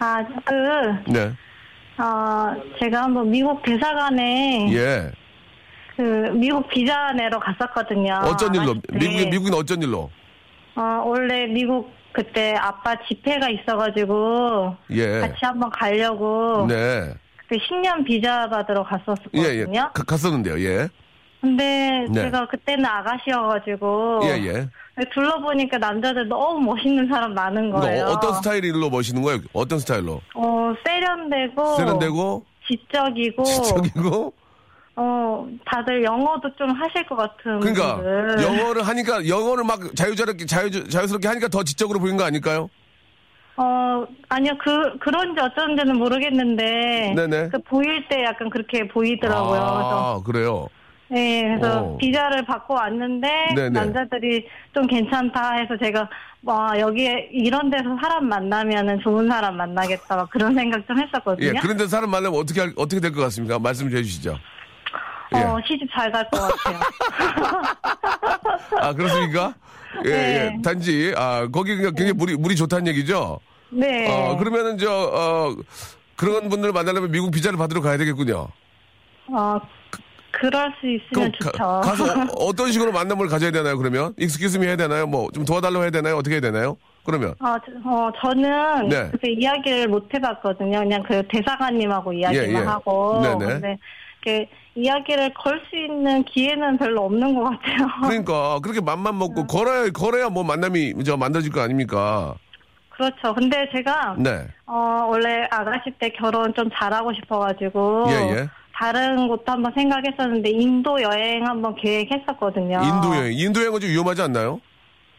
아, 0.00 0.24
그, 0.44 1.10
네. 1.12 1.32
어, 2.02 2.56
제가 2.80 3.04
한번 3.04 3.30
미국 3.30 3.62
대사관에 3.62 4.72
예. 4.72 5.12
그 5.96 6.02
미국 6.34 6.66
비자 6.68 7.12
내러 7.12 7.38
갔었거든요. 7.38 8.14
어쩐 8.24 8.54
일로? 8.54 8.74
미국인 8.92 9.28
미국인 9.30 9.54
어쩐 9.54 9.82
일로? 9.82 10.10
어, 10.74 11.02
원래 11.04 11.46
미국 11.46 11.92
그때 12.12 12.54
아빠 12.58 12.94
집회가 13.08 13.48
있어가지고 13.48 14.74
예. 14.90 15.20
같이 15.20 15.36
한번 15.42 15.70
가려고 15.70 16.66
네. 16.68 17.12
그때 17.36 17.56
10년 17.64 18.04
비자 18.04 18.48
받으러 18.48 18.82
갔었거든요. 18.84 19.42
예, 19.42 19.58
예. 19.60 19.64
가- 19.64 19.90
갔었는데요. 19.92 20.60
예. 20.60 20.88
근데 21.40 22.06
네. 22.10 22.22
제가 22.24 22.46
그때는 22.48 22.84
아가씨여가지고 22.84 24.20
예, 24.24 24.28
예. 24.44 24.68
둘러보니까 25.14 25.78
남자들 25.78 26.28
너무 26.28 26.60
멋있는 26.60 27.08
사람 27.08 27.32
많은 27.32 27.70
그러니까 27.70 27.80
거예요. 27.80 28.04
어- 28.06 28.10
어떤 28.10 28.34
스타일로 28.34 28.90
멋있는 28.90 29.22
거예요? 29.22 29.38
어떤 29.54 29.78
스타일로? 29.78 30.20
어, 30.34 30.74
세련되고 30.84 31.76
세련되고 31.76 32.44
지적이고 32.68 33.44
지적이고 33.44 34.32
어 34.96 35.46
다들 35.64 36.02
영어도 36.04 36.54
좀 36.56 36.70
하실 36.72 37.06
것 37.06 37.16
같은 37.16 37.60
그러니까 37.60 37.96
분들. 37.96 38.42
영어를 38.42 38.82
하니까 38.86 39.26
영어를 39.26 39.64
막 39.64 39.78
자유자롭게 39.94 40.46
자유 40.46 40.70
자유스럽게 40.70 41.28
하니까 41.28 41.48
더 41.48 41.62
지적으로 41.62 42.00
보이는 42.00 42.16
거 42.18 42.24
아닐까요? 42.24 42.68
어 43.56 44.04
아니요 44.28 44.52
그 44.62 44.98
그런지 44.98 45.40
어쩐지는 45.40 45.96
모르겠는데 45.96 47.12
네네. 47.14 47.48
그 47.50 47.58
보일 47.62 48.06
때 48.08 48.24
약간 48.24 48.50
그렇게 48.50 48.88
보이더라고요. 48.88 49.50
그래서 49.50 50.14
아, 50.18 50.22
그래요. 50.24 50.68
네, 51.08 51.42
그래서 51.58 51.80
어. 51.80 51.96
비자를 51.96 52.44
받고 52.44 52.74
왔는데 52.74 53.28
네네. 53.56 53.70
남자들이 53.70 54.46
좀 54.72 54.86
괜찮다 54.86 55.54
해서 55.54 55.76
제가 55.82 56.08
와 56.44 56.78
여기에 56.78 57.30
이런 57.32 57.68
데서 57.68 57.96
사람 58.00 58.28
만나면은 58.28 59.00
좋은 59.00 59.28
사람 59.28 59.56
만나겠다 59.56 60.16
막 60.16 60.30
그런 60.30 60.54
생각 60.54 60.86
좀 60.86 60.98
했었거든요. 61.00 61.48
예, 61.48 61.52
그런데 61.60 61.86
사람 61.88 62.10
만나면 62.10 62.38
어떻게 62.38 62.60
할- 62.60 62.72
어떻게 62.76 63.00
될 63.00 63.12
것 63.12 63.20
같습니까? 63.22 63.58
말씀 63.58 63.88
좀 63.90 63.98
해주시죠. 63.98 64.36
예. 65.34 65.38
어 65.42 65.60
시집 65.66 65.88
잘 65.92 66.10
갈 66.10 66.24
것 66.30 66.40
같아요. 66.40 66.80
아 68.80 68.92
그렇습니까? 68.92 69.54
예, 70.04 70.10
네. 70.10 70.52
예. 70.56 70.62
단지 70.62 71.12
아 71.16 71.46
거기 71.52 71.76
그냥 71.76 71.94
굉장히 71.94 72.12
물이 72.12 72.36
물이 72.36 72.56
좋다는 72.56 72.86
얘기죠. 72.88 73.40
네. 73.70 74.08
어 74.10 74.36
그러면은 74.36 74.78
저 74.78 74.90
어, 74.90 75.54
그런 76.16 76.48
분들 76.48 76.72
만나려면 76.72 77.10
미국 77.10 77.30
비자를 77.30 77.58
받으러 77.58 77.80
가야 77.80 77.96
되겠군요. 77.96 78.48
어, 79.32 79.60
그, 79.90 80.00
그럴 80.32 80.72
수 80.80 80.86
있으면 80.88 81.32
좋죠. 81.40 81.52
가, 81.56 81.80
가서 81.80 82.04
어, 82.36 82.52
떤 82.54 82.72
식으로 82.72 82.90
만남을 82.92 83.28
가져야 83.28 83.50
되나요? 83.52 83.78
그러면 83.78 84.14
익스큐즈미 84.18 84.66
해야 84.66 84.76
되나요? 84.76 85.06
뭐 85.06 85.28
좀 85.32 85.44
도와달라고 85.44 85.82
해야 85.84 85.90
되나요? 85.90 86.16
어떻게 86.16 86.34
해야 86.36 86.40
되나요? 86.40 86.76
그러면 87.04 87.30
어, 87.40 87.56
저- 87.64 87.88
어, 87.88 88.10
저는 88.20 88.88
네. 88.88 89.06
그렇게 89.08 89.32
이야기를 89.32 89.88
못 89.88 90.12
해봤거든요. 90.12 90.80
그냥 90.80 91.02
그 91.06 91.22
대사관님하고 91.28 92.12
이야기만 92.12 92.48
예, 92.48 92.54
예. 92.54 92.58
하고. 92.64 93.20
네네. 93.22 93.46
근데 93.46 93.78
이렇게 94.26 94.50
이야기를 94.74 95.34
걸 95.34 95.60
수 95.68 95.76
있는 95.76 96.22
기회는 96.24 96.78
별로 96.78 97.02
없는 97.04 97.34
것 97.34 97.44
같아요. 97.44 97.86
그러니까 98.02 98.58
그렇게 98.60 98.80
맘만 98.80 99.18
먹고 99.18 99.46
걸어야 99.46 99.90
걸어야 99.90 100.28
뭐 100.28 100.42
만남이 100.44 101.02
저 101.04 101.16
만들어질 101.16 101.52
거 101.52 101.60
아닙니까? 101.60 102.34
그렇죠. 102.90 103.34
근데 103.34 103.68
제가 103.74 104.14
네. 104.18 104.46
어, 104.66 105.06
원래 105.08 105.46
아가씨 105.50 105.90
때 105.98 106.10
결혼 106.10 106.52
좀 106.54 106.68
잘하고 106.74 107.12
싶어가지고 107.14 108.04
예, 108.08 108.12
예. 108.36 108.48
다른 108.74 109.26
곳도 109.28 109.50
한번 109.52 109.72
생각했었는데 109.74 110.50
인도 110.50 111.00
여행 111.02 111.46
한번 111.46 111.74
계획했었거든요. 111.76 112.80
인도 112.82 113.16
여행 113.16 113.32
인도 113.32 113.60
여행은 113.60 113.80
좀 113.80 113.90
위험하지 113.90 114.22
않나요? 114.22 114.60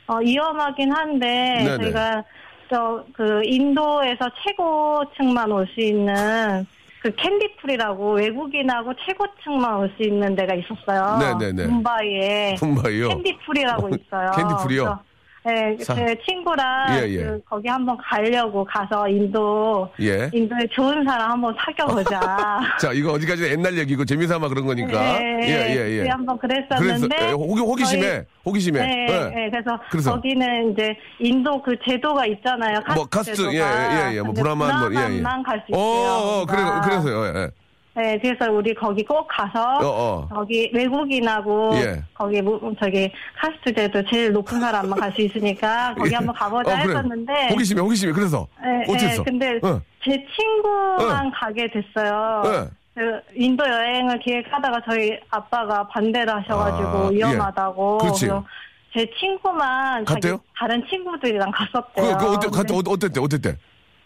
어, 0.08 0.18
위험하긴 0.18 0.92
한데 0.92 1.64
네네. 1.66 1.78
저희가 1.84 2.24
저 2.70 3.04
그 3.14 3.42
인도에서 3.46 4.30
최고층만 4.46 5.52
올 5.52 5.68
수 5.68 5.82
있는 5.82 6.66
그 7.02 7.12
캔디풀이라고 7.16 8.14
외국인하고 8.14 8.94
최고층만 9.06 9.76
올 9.80 9.92
수 9.98 10.04
있는 10.04 10.36
데가 10.36 10.54
있었어요. 10.56 11.18
네네네. 11.18 11.66
뭄바이에 11.68 12.56
뭄바이요. 12.62 13.10
캔디풀이라고 13.10 13.90
있어요. 13.90 14.32
캔디풀이요? 14.36 15.00
네, 15.44 15.76
사- 15.84 15.96
제 15.96 16.16
친구랑 16.24 16.98
예, 17.00 17.10
예. 17.10 17.18
그 17.24 17.42
거기 17.50 17.68
한번 17.68 17.98
가려고 17.98 18.64
가서 18.64 19.08
인도 19.08 19.90
예. 20.00 20.30
인도에 20.32 20.68
좋은 20.72 21.04
사람 21.04 21.32
한번 21.32 21.56
사귀어보자. 21.60 22.60
자 22.80 22.92
이거 22.94 23.14
어디까지 23.14 23.46
옛날 23.46 23.76
얘기고 23.80 24.06
재미삼아 24.06 24.48
그런 24.50 24.68
거니까. 24.68 25.02
네, 25.18 25.40
예, 25.44 25.76
예, 25.76 25.92
예. 25.94 25.98
그때 25.98 26.10
한번 26.10 26.38
그랬었는데 26.38 27.16
예, 27.30 27.32
호기, 27.32 27.60
호기심에 27.62 28.02
저희- 28.02 28.24
호기심에. 28.46 28.80
네, 28.86 29.08
예. 29.10 29.36
네, 29.36 29.50
그래서, 29.50 29.80
그래서? 29.90 30.12
거기는 30.14 30.72
이제 30.74 30.96
인도 31.20 31.60
그 31.62 31.76
제도가 31.88 32.26
있잖아요. 32.28 32.76
카스트 32.86 33.00
뭐 33.00 33.06
카스트 33.08 33.36
제도가. 33.36 33.54
예예예 33.54 34.16
예, 34.18 34.22
뭐 34.22 34.28
근데 34.28 34.42
브라만 34.44 34.80
뭐 34.80 34.90
예 34.92 34.96
예. 34.96 35.08
브라만만 35.08 35.44
갈 35.44 35.58
수 35.66 35.72
있어요. 35.72 35.82
어, 35.82 36.42
어 36.42 36.46
그래. 36.46 36.62
그래서요. 36.84 37.26
예. 37.40 37.50
네, 37.94 38.18
그래서 38.22 38.50
우리 38.52 38.74
거기 38.74 39.04
꼭 39.04 39.28
가서 39.28 39.78
어, 39.80 39.86
어. 39.86 40.28
거기 40.30 40.72
외국인하고 40.74 41.72
예. 41.76 42.02
거기 42.14 42.42
뭐, 42.42 42.60
저기 42.80 43.12
카스트 43.38 43.74
제도 43.74 44.02
제일 44.10 44.32
높은 44.32 44.60
사람만 44.62 44.98
갈 44.98 45.12
수 45.12 45.22
있으니까 45.22 45.94
거기 46.00 46.14
한번 46.14 46.34
가보자 46.34 46.72
어, 46.72 46.84
그래. 46.84 46.96
했었는데. 46.96 47.50
호기심에 47.52 47.82
호기심에 47.82 48.12
그래서 48.14 48.48
네, 48.64 48.84
어땠어? 48.94 49.24
네, 49.24 49.24
근데 49.30 49.60
어. 49.62 49.82
제 50.06 50.26
친구만 50.36 51.30
가게 51.32 51.68
됐어요. 51.70 52.42
네. 52.46 52.70
그 52.94 53.20
인도 53.36 53.66
여행을 53.68 54.20
기획하다가 54.20 54.82
저희 54.90 55.18
아빠가 55.30 55.86
반대를 55.88 56.34
하셔가지고 56.34 56.88
아, 56.88 57.10
위험하다고. 57.10 57.98
그렇지. 57.98 58.28
그래서 58.28 58.46
제 58.94 59.10
친구만 59.20 60.06
자기 60.06 60.22
갔대요? 60.22 60.42
다른 60.58 60.84
친구들이랑 60.90 61.52
갔었대요. 61.52 62.18
그, 62.18 62.26
그 62.26 62.32
어때, 62.34 62.48
갔다, 62.50 62.74
어, 62.74 62.78
어땠대, 62.88 63.20
어땠대? 63.22 63.56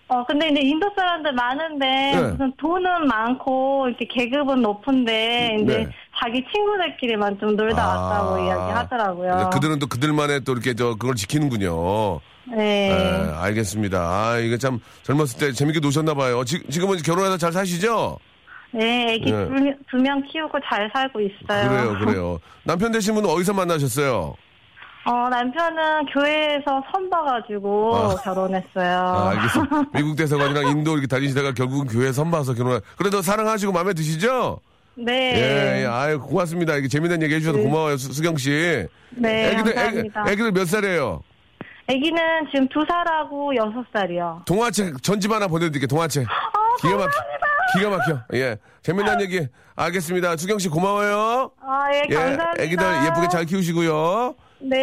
어 0.07 0.23
근데 0.25 0.49
이제 0.49 0.61
인도 0.61 0.87
사람들 0.95 1.33
많은데 1.33 1.85
네. 1.85 2.21
무슨 2.21 2.53
돈은 2.57 3.07
많고 3.07 3.87
이렇게 3.89 4.05
계급은 4.05 4.61
높은데 4.61 5.57
이제 5.61 5.77
네. 5.77 5.87
자기 6.19 6.45
친구들끼리만 6.53 7.39
좀 7.39 7.55
놀다 7.55 7.83
아. 7.83 7.87
왔다고 7.97 8.45
이야기 8.45 8.71
하더라고요. 8.71 9.35
이제 9.35 9.49
그들은 9.51 9.79
또 9.79 9.87
그들만의 9.87 10.41
또 10.41 10.51
이렇게 10.53 10.75
저 10.75 10.93
그걸 10.93 11.15
지키는군요. 11.15 12.19
네. 12.55 12.91
예, 12.91 13.31
알겠습니다. 13.35 13.97
아, 13.99 14.37
이게 14.37 14.59
참 14.59 14.79
젊었을 15.01 15.39
때 15.39 15.51
재밌게 15.51 15.79
노셨나봐요. 15.79 16.43
지, 16.43 16.61
지금은 16.69 16.97
결혼해서 16.97 17.37
잘 17.37 17.51
사시죠? 17.51 18.19
네, 18.71 19.13
애기 19.13 19.31
네. 19.31 19.47
두 19.89 19.97
명 19.97 20.21
키우고 20.21 20.59
잘 20.69 20.87
살고 20.93 21.19
있어요. 21.21 21.69
그래요, 21.69 21.97
그래요. 21.99 22.39
남편 22.63 22.91
되신 22.91 23.15
분은 23.15 23.27
어디서 23.27 23.53
만나셨어요? 23.53 24.35
어, 25.05 25.29
남편은 25.29 26.07
교회에서 26.07 26.83
선 26.91 27.09
봐가지고 27.09 27.95
아. 27.95 28.15
결혼했어요. 28.23 28.99
아, 28.99 29.29
알겠습니다. 29.29 29.83
미국 29.93 30.15
대사관이랑 30.15 30.67
인도 30.67 30.93
이렇게 30.93 31.05
다니시다가 31.07 31.53
결국은 31.53 31.85
교회 31.87 32.11
선 32.11 32.31
봐서 32.31 32.53
결혼하. 32.53 32.79
그래도 32.97 33.21
사랑하시고 33.21 33.71
마음에 33.71 33.93
드시죠? 33.93 34.59
네. 34.95 35.13
예, 35.35 35.81
예, 35.81 35.85
아유, 35.85 36.19
고맙습니다. 36.19 36.73
이렇게 36.73 36.87
재미난 36.87 37.21
얘기 37.21 37.35
해주셔서 37.35 37.59
고마워요, 37.59 37.97
수, 37.97 38.13
수경 38.13 38.37
씨. 38.37 38.87
네, 39.11 39.51
애기들, 39.51 39.71
애기, 39.71 39.75
감사합니다. 39.75 40.23
애기들 40.27 40.51
몇 40.53 40.65
살이에요? 40.65 41.21
애기는 41.87 42.47
지금 42.51 42.67
두 42.69 42.83
살하고 42.89 43.55
여섯 43.55 43.85
살이요. 43.93 44.41
동화책 44.47 45.03
전집 45.03 45.31
하나 45.31 45.47
보내드릴게요, 45.47 45.87
동화책. 45.87 46.23
어, 46.23 46.75
기가 46.81 46.97
막, 46.97 47.09
기가 47.77 47.89
막혀. 47.91 48.19
예. 48.33 48.57
재미난 48.81 49.21
얘기 49.21 49.47
알겠습니다. 49.75 50.37
수경 50.37 50.57
씨 50.57 50.69
고마워요. 50.69 51.51
아, 51.61 51.89
예, 51.93 52.03
예. 52.09 52.15
감사합니다. 52.15 52.63
애기들 52.63 52.85
예쁘게 53.05 53.27
잘 53.27 53.45
키우시고요. 53.45 54.35
네. 54.59 54.77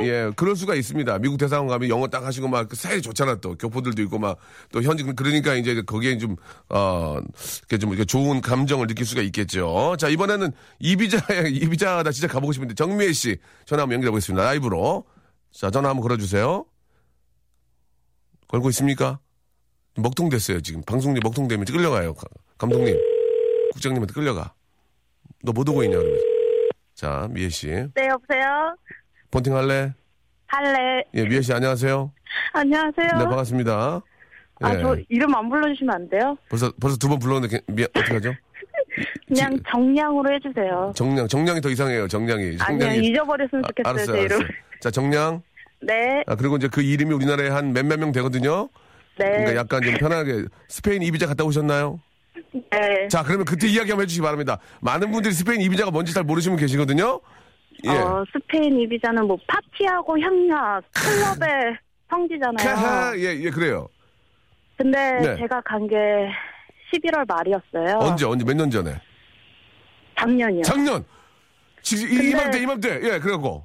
네, 0.00 0.08
예, 0.08 0.30
그럴 0.36 0.54
수가 0.56 0.74
있습니다. 0.74 1.18
미국 1.18 1.38
대사관 1.38 1.66
가면 1.66 1.88
영어 1.88 2.06
딱 2.08 2.24
하시고 2.24 2.48
막그 2.48 2.76
사이 2.76 3.02
좋잖아 3.02 3.36
또 3.36 3.56
교포들도 3.56 4.00
있고 4.02 4.18
막 4.18 4.38
또 4.70 4.82
현지 4.82 5.02
그러니까 5.02 5.54
이제 5.54 5.82
거기에 5.82 6.18
좀 6.18 6.36
어, 6.68 7.18
이렇게 7.60 7.78
좀 7.78 7.90
이렇게 7.90 8.04
좋은 8.04 8.40
감정을 8.40 8.86
느낄 8.86 9.04
수가 9.06 9.22
있겠죠. 9.22 9.96
자 9.98 10.08
이번에는 10.08 10.52
이비자 10.78 11.18
나 12.04 12.10
진짜 12.10 12.28
가보고 12.28 12.52
싶은데 12.52 12.74
정미애 12.74 13.12
씨 13.12 13.36
전화 13.66 13.82
한번 13.82 13.94
연결해 13.96 14.10
보겠습니다. 14.10 14.44
라이브로 14.44 15.04
자 15.52 15.70
전화 15.70 15.88
한번 15.90 16.02
걸어주세요. 16.02 16.64
걸고 18.48 18.68
있습니까? 18.70 19.18
먹통 19.96 20.28
됐어요 20.28 20.60
지금 20.60 20.80
방송님 20.82 21.20
먹통 21.22 21.48
되면 21.48 21.64
끌려가요. 21.64 22.14
가- 22.14 22.26
감독님 22.58 22.96
국장님한테 23.72 24.14
끌려가. 24.14 24.54
너 25.44 25.52
못 25.52 25.68
오고 25.68 25.84
있냐 25.84 25.96
그러면서. 25.98 26.24
자 26.94 27.28
미애 27.30 27.48
씨 27.48 27.66
네, 27.68 28.08
여보세요? 28.08 28.76
본팅 29.30 29.54
할래? 29.54 29.92
할래. 30.46 31.04
예, 31.14 31.24
미애 31.24 31.40
씨 31.42 31.52
안녕하세요. 31.52 32.10
안녕하세요. 32.54 33.06
네, 33.18 33.24
반갑습니다. 33.24 34.00
아, 34.60 34.74
예, 34.74 34.80
저 34.80 34.96
이름 35.08 35.34
안 35.36 35.48
불러주시면 35.48 35.94
안 35.94 36.08
돼요? 36.08 36.36
벌써 36.48 36.72
벌써 36.80 36.96
두 36.96 37.08
번 37.08 37.18
불렀는데 37.18 37.60
미, 37.68 37.84
어떻게 37.84 38.14
하죠? 38.14 38.34
그냥 39.28 39.56
지- 39.56 39.62
정량으로 39.70 40.34
해주세요. 40.34 40.92
정량, 40.96 41.28
정량이 41.28 41.60
더 41.60 41.68
이상해요. 41.68 42.08
정량이. 42.08 42.42
아니요, 42.58 42.58
정량이. 42.80 43.06
잊어버렸으면 43.06 43.64
아, 43.64 43.68
좋겠어요, 43.68 43.90
알았어요, 43.92 44.16
제 44.16 44.22
이름. 44.22 44.36
알았어요. 44.38 44.48
자, 44.80 44.90
정량. 44.90 45.42
네, 45.80 46.24
아, 46.26 46.34
그리고 46.34 46.56
이제 46.56 46.66
그 46.68 46.82
이름이 46.82 47.12
우리나라에 47.14 47.48
한 47.50 47.72
몇몇 47.72 47.98
명 47.98 48.10
되거든요. 48.12 48.68
네, 49.18 49.26
그러니까 49.30 49.54
약간 49.56 49.82
좀 49.82 49.94
편하게 49.98 50.44
스페인 50.68 51.02
이비자 51.02 51.26
갔다 51.26 51.44
오셨나요? 51.44 52.00
네. 52.52 53.08
자, 53.08 53.22
그러면 53.22 53.44
그때 53.44 53.68
이야기 53.68 53.90
한번 53.90 54.04
해주시기 54.04 54.22
바랍니다. 54.22 54.58
많은 54.80 55.10
분들이 55.10 55.32
스페인 55.34 55.60
이비자가 55.60 55.90
뭔지 55.90 56.14
잘 56.14 56.24
모르시는 56.24 56.56
분 56.56 56.60
계시거든요. 56.64 57.20
예. 57.84 57.90
어, 57.90 58.24
스페인 58.32 58.78
이비자는 58.80 59.26
뭐 59.26 59.36
파티하고 59.46 60.18
향락, 60.20 60.82
클럽의 60.92 61.76
성지잖아요. 62.10 63.16
예, 63.18 63.36
예, 63.40 63.50
그래요. 63.50 63.88
근데 64.76 64.98
네. 65.20 65.36
제가 65.36 65.60
간 65.62 65.86
게 65.86 65.96
11월 66.92 67.26
말이었어요. 67.28 67.98
언제, 68.00 68.24
언제, 68.24 68.44
몇 68.44 68.54
년 68.56 68.70
전에? 68.70 69.00
작년이요. 70.18 70.62
작년! 70.62 71.04
근데- 71.88 72.28
이맘때, 72.30 72.58
이맘때, 72.62 72.88
예, 73.02 73.18
그래갖고. 73.18 73.64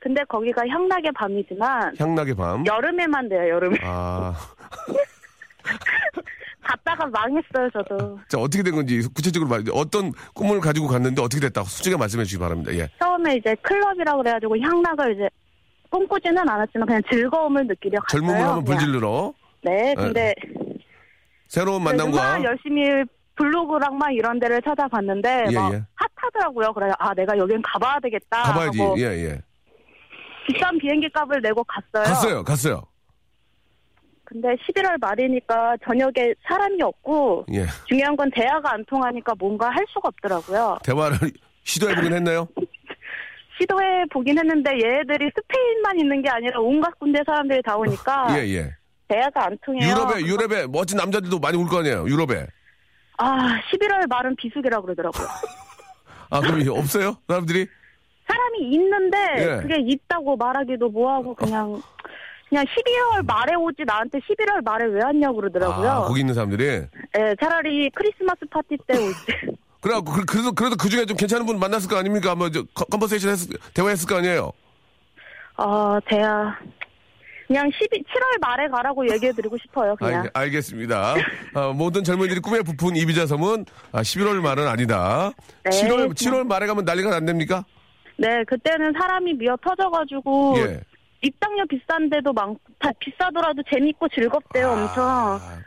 근데 0.00 0.22
거기가 0.24 0.66
향락의 0.66 1.12
밤이지만 1.14 1.94
향락의 1.98 2.34
밤. 2.34 2.66
여름에만 2.66 3.28
돼요, 3.28 3.48
여름에. 3.54 3.78
아. 3.82 4.34
갔다가 6.64 7.06
망했어요, 7.06 7.70
저도. 7.72 8.18
자, 8.28 8.38
어떻게 8.38 8.62
된 8.62 8.74
건지 8.74 9.06
구체적으로 9.14 9.48
말, 9.48 9.62
어떤 9.72 10.12
꿈을 10.34 10.60
가지고 10.60 10.88
갔는데 10.88 11.22
어떻게 11.22 11.40
됐다. 11.40 11.62
솔직히 11.64 11.96
말씀해 11.96 12.24
주시기 12.24 12.40
바랍니다. 12.40 12.72
예. 12.74 12.88
처음에 12.98 13.36
이제 13.36 13.54
클럽이라고 13.62 14.18
그래가지고 14.18 14.58
향락을 14.58 15.14
이제 15.14 15.28
꿈꾸지는 15.90 16.48
않았지만 16.48 16.86
그냥 16.86 17.02
즐거움을 17.10 17.66
느끼려 17.66 18.00
갔어요. 18.00 18.20
젊음을 18.20 18.40
한번 18.40 18.64
그냥. 18.64 18.78
불질러 18.80 19.32
네, 19.62 19.94
근데 19.94 20.34
새로운 21.48 21.84
그래서 21.84 22.04
만남과 22.04 22.38
막 22.38 22.44
열심히 22.44 23.04
블로그랑 23.36 23.96
막 23.96 24.10
이런 24.12 24.38
데를 24.40 24.60
찾아봤는데 24.62 25.46
예, 25.50 25.54
막 25.54 25.72
예. 25.72 25.82
핫하더라고요. 25.94 26.72
그래 26.72 26.90
아 26.98 27.14
내가 27.14 27.36
여긴 27.38 27.62
가봐야 27.62 28.00
되겠다. 28.00 28.42
가봐야지. 28.42 28.80
하고 28.80 28.98
예, 28.98 29.04
예. 29.04 29.40
비싼 30.46 30.76
비행기 30.78 31.08
값을 31.10 31.40
내고 31.40 31.64
갔어요. 31.64 32.04
갔어요, 32.04 32.44
갔어요. 32.44 32.82
근데 34.24 34.48
11월 34.56 34.98
말이니까 35.00 35.76
저녁에 35.84 36.34
사람이 36.48 36.82
없고 36.82 37.46
예. 37.52 37.66
중요한 37.86 38.16
건 38.16 38.30
대화가 38.34 38.72
안 38.74 38.84
통하니까 38.86 39.34
뭔가 39.38 39.68
할 39.70 39.84
수가 39.88 40.08
없더라고요. 40.08 40.78
대화를 40.82 41.16
시도해보긴 41.64 42.12
했나요? 42.14 42.48
시도해 43.60 44.04
보긴 44.12 44.38
했는데 44.38 44.70
얘네들이 44.72 45.30
스페인만 45.36 45.98
있는 46.00 46.22
게 46.22 46.28
아니라 46.30 46.60
온갖 46.60 46.90
군대 46.98 47.20
사람들이 47.24 47.62
다 47.62 47.76
오니까 47.76 48.26
예, 48.38 48.48
예. 48.54 48.74
대화가 49.08 49.46
안 49.46 49.58
통해요. 49.64 49.88
유럽에, 49.92 50.20
유럽에 50.22 50.66
멋진 50.66 50.96
남자들도 50.96 51.38
많이 51.38 51.56
올 51.56 51.66
거 51.68 51.78
아니에요, 51.78 52.06
유럽에. 52.08 52.46
아 53.18 53.60
11월 53.70 54.08
말은 54.08 54.34
비수기라 54.36 54.80
그러더라고요. 54.80 55.26
아, 56.30 56.40
그럼 56.40 56.66
없어요? 56.76 57.16
사람들이? 57.28 57.66
사람이 58.26 58.58
있는데 58.74 59.18
예. 59.38 59.60
그게 59.62 59.76
있다고 59.78 60.36
말하기도 60.36 60.88
뭐하고 60.88 61.34
그냥 61.34 61.80
그냥 62.48 62.64
12월 62.66 63.24
말에 63.26 63.54
오지 63.54 63.82
나한테 63.86 64.18
11월 64.20 64.62
말에 64.64 64.84
왜 64.86 65.02
왔냐고 65.02 65.36
그러더라고요. 65.36 65.88
아, 65.90 66.04
거기 66.04 66.20
있는 66.20 66.34
사람들이? 66.34 66.64
예, 67.18 67.34
차라리 67.40 67.90
크리스마스 67.94 68.40
파티 68.50 68.76
때 68.86 68.96
올지. 68.98 69.56
그래갖고, 69.80 70.12
그, 70.12 70.24
그래도, 70.24 70.52
그래도 70.52 70.76
그 70.76 70.88
중에 70.88 71.04
좀 71.04 71.16
괜찮은 71.16 71.44
분 71.46 71.58
만났을 71.58 71.90
거 71.90 71.96
아닙니까? 71.96 72.34
뭐, 72.34 72.50
저, 72.50 72.62
con- 72.74 72.86
conversation 72.90 73.32
했, 73.32 73.38
대화했을 73.74 74.08
거 74.08 74.16
아니에요? 74.16 74.50
어, 75.58 75.98
대야. 76.08 76.56
그냥 77.46 77.70
12, 77.70 78.02
7월 78.02 78.40
말에 78.40 78.68
가라고 78.68 79.06
얘기해드리고 79.12 79.58
싶어요, 79.58 79.94
그냥. 80.00 80.22
알, 80.22 80.30
알겠습니다. 80.44 81.14
아, 81.54 81.72
모든 81.74 82.02
젊은이들이 82.02 82.40
꿈에 82.40 82.62
부푼 82.62 82.96
이비자 82.96 83.26
섬은 83.26 83.66
아, 83.92 84.00
11월 84.00 84.40
말은 84.40 84.66
아니다. 84.66 85.32
네, 85.64 85.70
7월, 85.70 86.08
그- 86.08 86.14
7월 86.14 86.46
말에 86.46 86.66
가면 86.66 86.84
난리가 86.86 87.14
안 87.14 87.26
됩니까? 87.26 87.64
네, 88.16 88.42
그때는 88.44 88.92
사람이 88.98 89.34
미어 89.34 89.56
터져가지고 89.62 90.54
예. 90.58 90.80
입장료 91.24 91.64
비싼데도 91.66 92.32
많, 92.32 92.54
다 92.78 92.90
비싸더라도 93.00 93.62
재밌고 93.72 94.08
즐겁대요, 94.08 94.70
엄청. 94.70 95.04
아, 95.04 95.58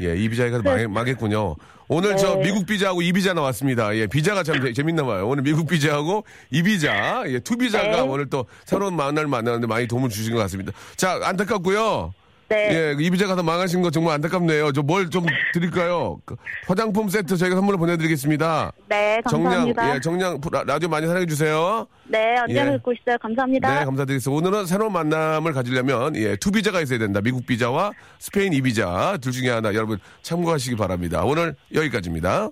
예, 0.00 0.16
이 0.16 0.28
비자가 0.28 0.62
네. 0.62 0.84
망, 0.84 0.92
망했군요. 0.92 1.56
오늘 1.88 2.16
저 2.16 2.36
네. 2.36 2.44
미국 2.44 2.66
비자하고 2.66 3.02
이 3.02 3.12
비자 3.12 3.32
나왔습니다. 3.32 3.94
예, 3.96 4.06
비자가 4.06 4.42
참 4.42 4.60
재- 4.62 4.72
재밌나 4.72 5.04
봐요. 5.04 5.26
오늘 5.28 5.42
미국 5.42 5.66
비자하고 5.68 6.24
이 6.50 6.62
비자, 6.62 7.22
예, 7.26 7.38
two 7.40 7.56
비자가 7.56 7.88
네. 7.88 8.00
오늘 8.00 8.28
또 8.30 8.46
새로운 8.64 8.94
만남을 8.94 9.28
만나는데 9.28 9.66
많이 9.66 9.86
도움을 9.86 10.08
주신 10.10 10.34
것 10.34 10.40
같습니다. 10.40 10.72
자, 10.96 11.18
안타깝고요. 11.22 12.12
네. 12.48 12.68
예, 12.72 12.96
이 12.98 13.10
비자 13.10 13.26
가서 13.26 13.42
망하신 13.42 13.82
거 13.82 13.90
정말 13.90 14.14
안타깝네요. 14.14 14.72
저 14.72 14.82
뭘 14.82 15.10
좀 15.10 15.26
드릴까요? 15.52 16.18
그 16.24 16.34
화장품 16.66 17.08
세트 17.10 17.36
저희가 17.36 17.54
선물로 17.56 17.76
보내드리겠습니다. 17.76 18.72
네, 18.88 19.20
정량, 19.28 19.44
감사합니다. 19.50 19.94
예, 19.96 20.00
정량 20.00 20.40
라- 20.50 20.64
라디오 20.64 20.88
많이 20.88 21.06
사랑해 21.06 21.26
주세요. 21.26 21.86
네, 22.06 22.38
언제나 22.40 22.72
예. 22.72 22.76
듣고 22.76 22.92
있어요. 22.94 23.18
감사합니다. 23.20 23.78
네, 23.80 23.84
감사드리겠습니다. 23.84 24.38
오늘은 24.48 24.64
새로운 24.66 24.92
만남을 24.94 25.52
가지려면, 25.52 26.16
예, 26.16 26.36
two 26.36 26.50
비자가 26.50 26.80
있어야 26.80 26.98
된다. 26.98 27.20
미국 27.20 27.44
비자와 27.46 27.92
스페인 28.18 28.54
이 28.54 28.62
비자. 28.62 29.18
둘 29.20 29.32
중에 29.32 29.50
하나 29.50 29.74
여러분 29.74 29.98
참고하시기 30.22 30.76
바랍니다. 30.76 31.24
오늘 31.24 31.54
여기까지입니다. 31.74 32.48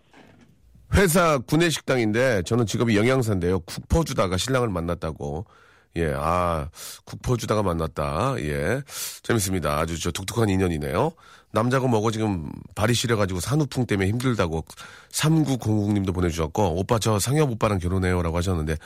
회사 0.94 1.38
구내식당인데 1.38 2.42
저는 2.44 2.66
직업이 2.66 2.96
영양사인데요. 2.96 3.60
국퍼 3.60 4.04
주다가 4.04 4.36
신랑을 4.36 4.68
만났다고. 4.68 5.46
예, 5.96 6.12
아, 6.14 6.68
국퍼 7.04 7.36
주다가 7.36 7.62
만났다. 7.62 8.36
예. 8.40 8.82
재밌습니다. 9.22 9.78
아주 9.78 9.98
저 9.98 10.10
독특한 10.10 10.48
인연이네요. 10.48 11.12
남자고 11.52 11.88
뭐고 11.88 12.10
지금 12.10 12.50
발이 12.74 12.92
시려가지고 12.92 13.40
산후풍 13.40 13.86
때문에 13.86 14.08
힘들다고 14.10 14.64
3900님도 15.10 16.14
보내주셨고, 16.14 16.78
오빠 16.78 16.98
저 16.98 17.18
상엽 17.18 17.50
오빠랑 17.50 17.78
결혼해요. 17.78 18.20
라고 18.22 18.36
하셨는데, 18.36 18.76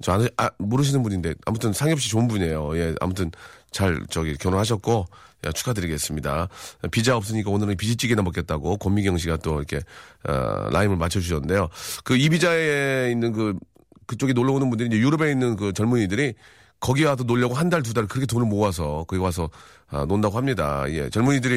저 0.00 0.26
아, 0.38 0.50
모르시는 0.58 1.02
분인데, 1.02 1.34
아무튼 1.44 1.72
상엽 1.72 2.00
씨 2.00 2.08
좋은 2.08 2.26
분이에요. 2.28 2.76
예, 2.78 2.94
아무튼 3.00 3.30
잘 3.70 4.00
저기 4.08 4.36
결혼하셨고, 4.36 5.06
예, 5.46 5.52
축하드리겠습니다. 5.52 6.48
비자 6.90 7.16
없으니까 7.16 7.50
오늘은 7.50 7.76
비지찌개나 7.76 8.22
먹겠다고 8.22 8.78
권미경 8.78 9.18
씨가 9.18 9.36
또 9.38 9.58
이렇게, 9.58 9.80
어, 10.26 10.70
라임을 10.70 10.96
맞춰주셨는데요. 10.96 11.68
그 12.04 12.16
이비자에 12.16 13.10
있는 13.10 13.32
그, 13.32 13.58
그쪽에 14.06 14.32
놀러 14.32 14.52
오는 14.52 14.70
분들이 14.70 14.96
유럽에 14.98 15.30
있는 15.30 15.56
그 15.56 15.72
젊은이들이 15.72 16.34
거기 16.80 17.04
와서 17.04 17.24
놀려고 17.24 17.54
한 17.54 17.70
달, 17.70 17.82
두 17.82 17.92
달 17.94 18.06
그렇게 18.06 18.26
돈을 18.26 18.46
모아서 18.46 19.04
거기 19.08 19.20
와서 19.20 19.48
아, 19.88 20.04
논다고 20.06 20.36
합니다. 20.36 20.84
예. 20.88 21.08
젊은이들이 21.08 21.54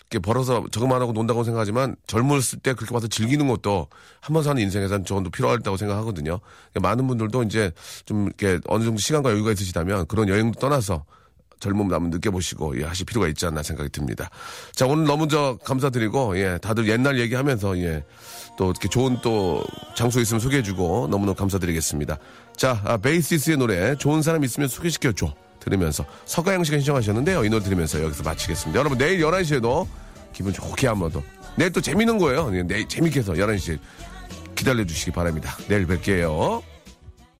이렇게 0.00 0.18
벌어서 0.22 0.64
저것만 0.70 1.02
하고 1.02 1.12
논다고 1.12 1.44
생각하지만 1.44 1.96
젊었을 2.06 2.60
때 2.60 2.72
그렇게 2.72 2.94
와서 2.94 3.06
즐기는 3.06 3.46
것도 3.46 3.88
한 4.20 4.32
번 4.34 4.42
사는 4.42 5.04
조금 5.04 5.22
더 5.24 5.30
필요하다고 5.30 5.76
생각하거든요. 5.76 6.40
그러니까 6.72 6.88
많은 6.88 7.06
분들도 7.06 7.42
이제 7.44 7.70
좀 8.06 8.26
이렇게 8.26 8.58
어느 8.66 8.84
정도 8.84 8.98
시간과 8.98 9.30
여유가 9.30 9.52
있으시다면 9.52 10.06
그런 10.06 10.28
여행도 10.28 10.58
떠나서 10.58 11.04
젊음을 11.60 11.94
한번 11.94 12.10
느껴보시고 12.10 12.80
예, 12.80 12.84
하실 12.84 13.06
필요가 13.06 13.28
있지 13.28 13.46
않나 13.46 13.62
생각이 13.62 13.90
듭니다. 13.90 14.28
자 14.72 14.86
오늘 14.86 15.04
너무 15.04 15.28
저 15.28 15.56
감사드리고 15.64 16.38
예 16.38 16.58
다들 16.60 16.88
옛날 16.88 17.18
얘기하면서 17.20 17.78
예또 17.78 18.70
이렇게 18.70 18.88
좋은 18.88 19.18
또 19.22 19.62
장소 19.96 20.20
있으면 20.20 20.40
소개해주고 20.40 21.08
너무너무 21.10 21.34
감사드리겠습니다. 21.34 22.18
자 22.56 22.80
아, 22.84 22.96
베이시스의 22.96 23.56
노래 23.56 23.96
좋은 23.96 24.22
사람 24.22 24.44
있으면 24.44 24.68
소개시켜줘 24.68 25.34
들으면서 25.60 26.04
서가영 26.26 26.64
씨가 26.64 26.78
신청하셨는데요 26.78 27.44
이 27.44 27.48
노래 27.48 27.64
들으면서 27.64 28.02
여기서 28.02 28.22
마치겠습니다. 28.22 28.78
여러분 28.78 28.98
내일 28.98 29.20
11시에도 29.20 29.86
기분 30.32 30.52
좋게 30.52 30.86
한번 30.86 31.10
더 31.10 31.22
내일 31.56 31.72
또 31.72 31.80
재밌는 31.80 32.18
거예요. 32.18 32.50
예, 32.56 32.62
내일 32.62 32.88
재밌게 32.88 33.20
해서 33.20 33.32
11시에 33.32 33.78
기다려주시기 34.54 35.12
바랍니다. 35.12 35.56
내일 35.68 35.86
뵐게요. 35.86 36.73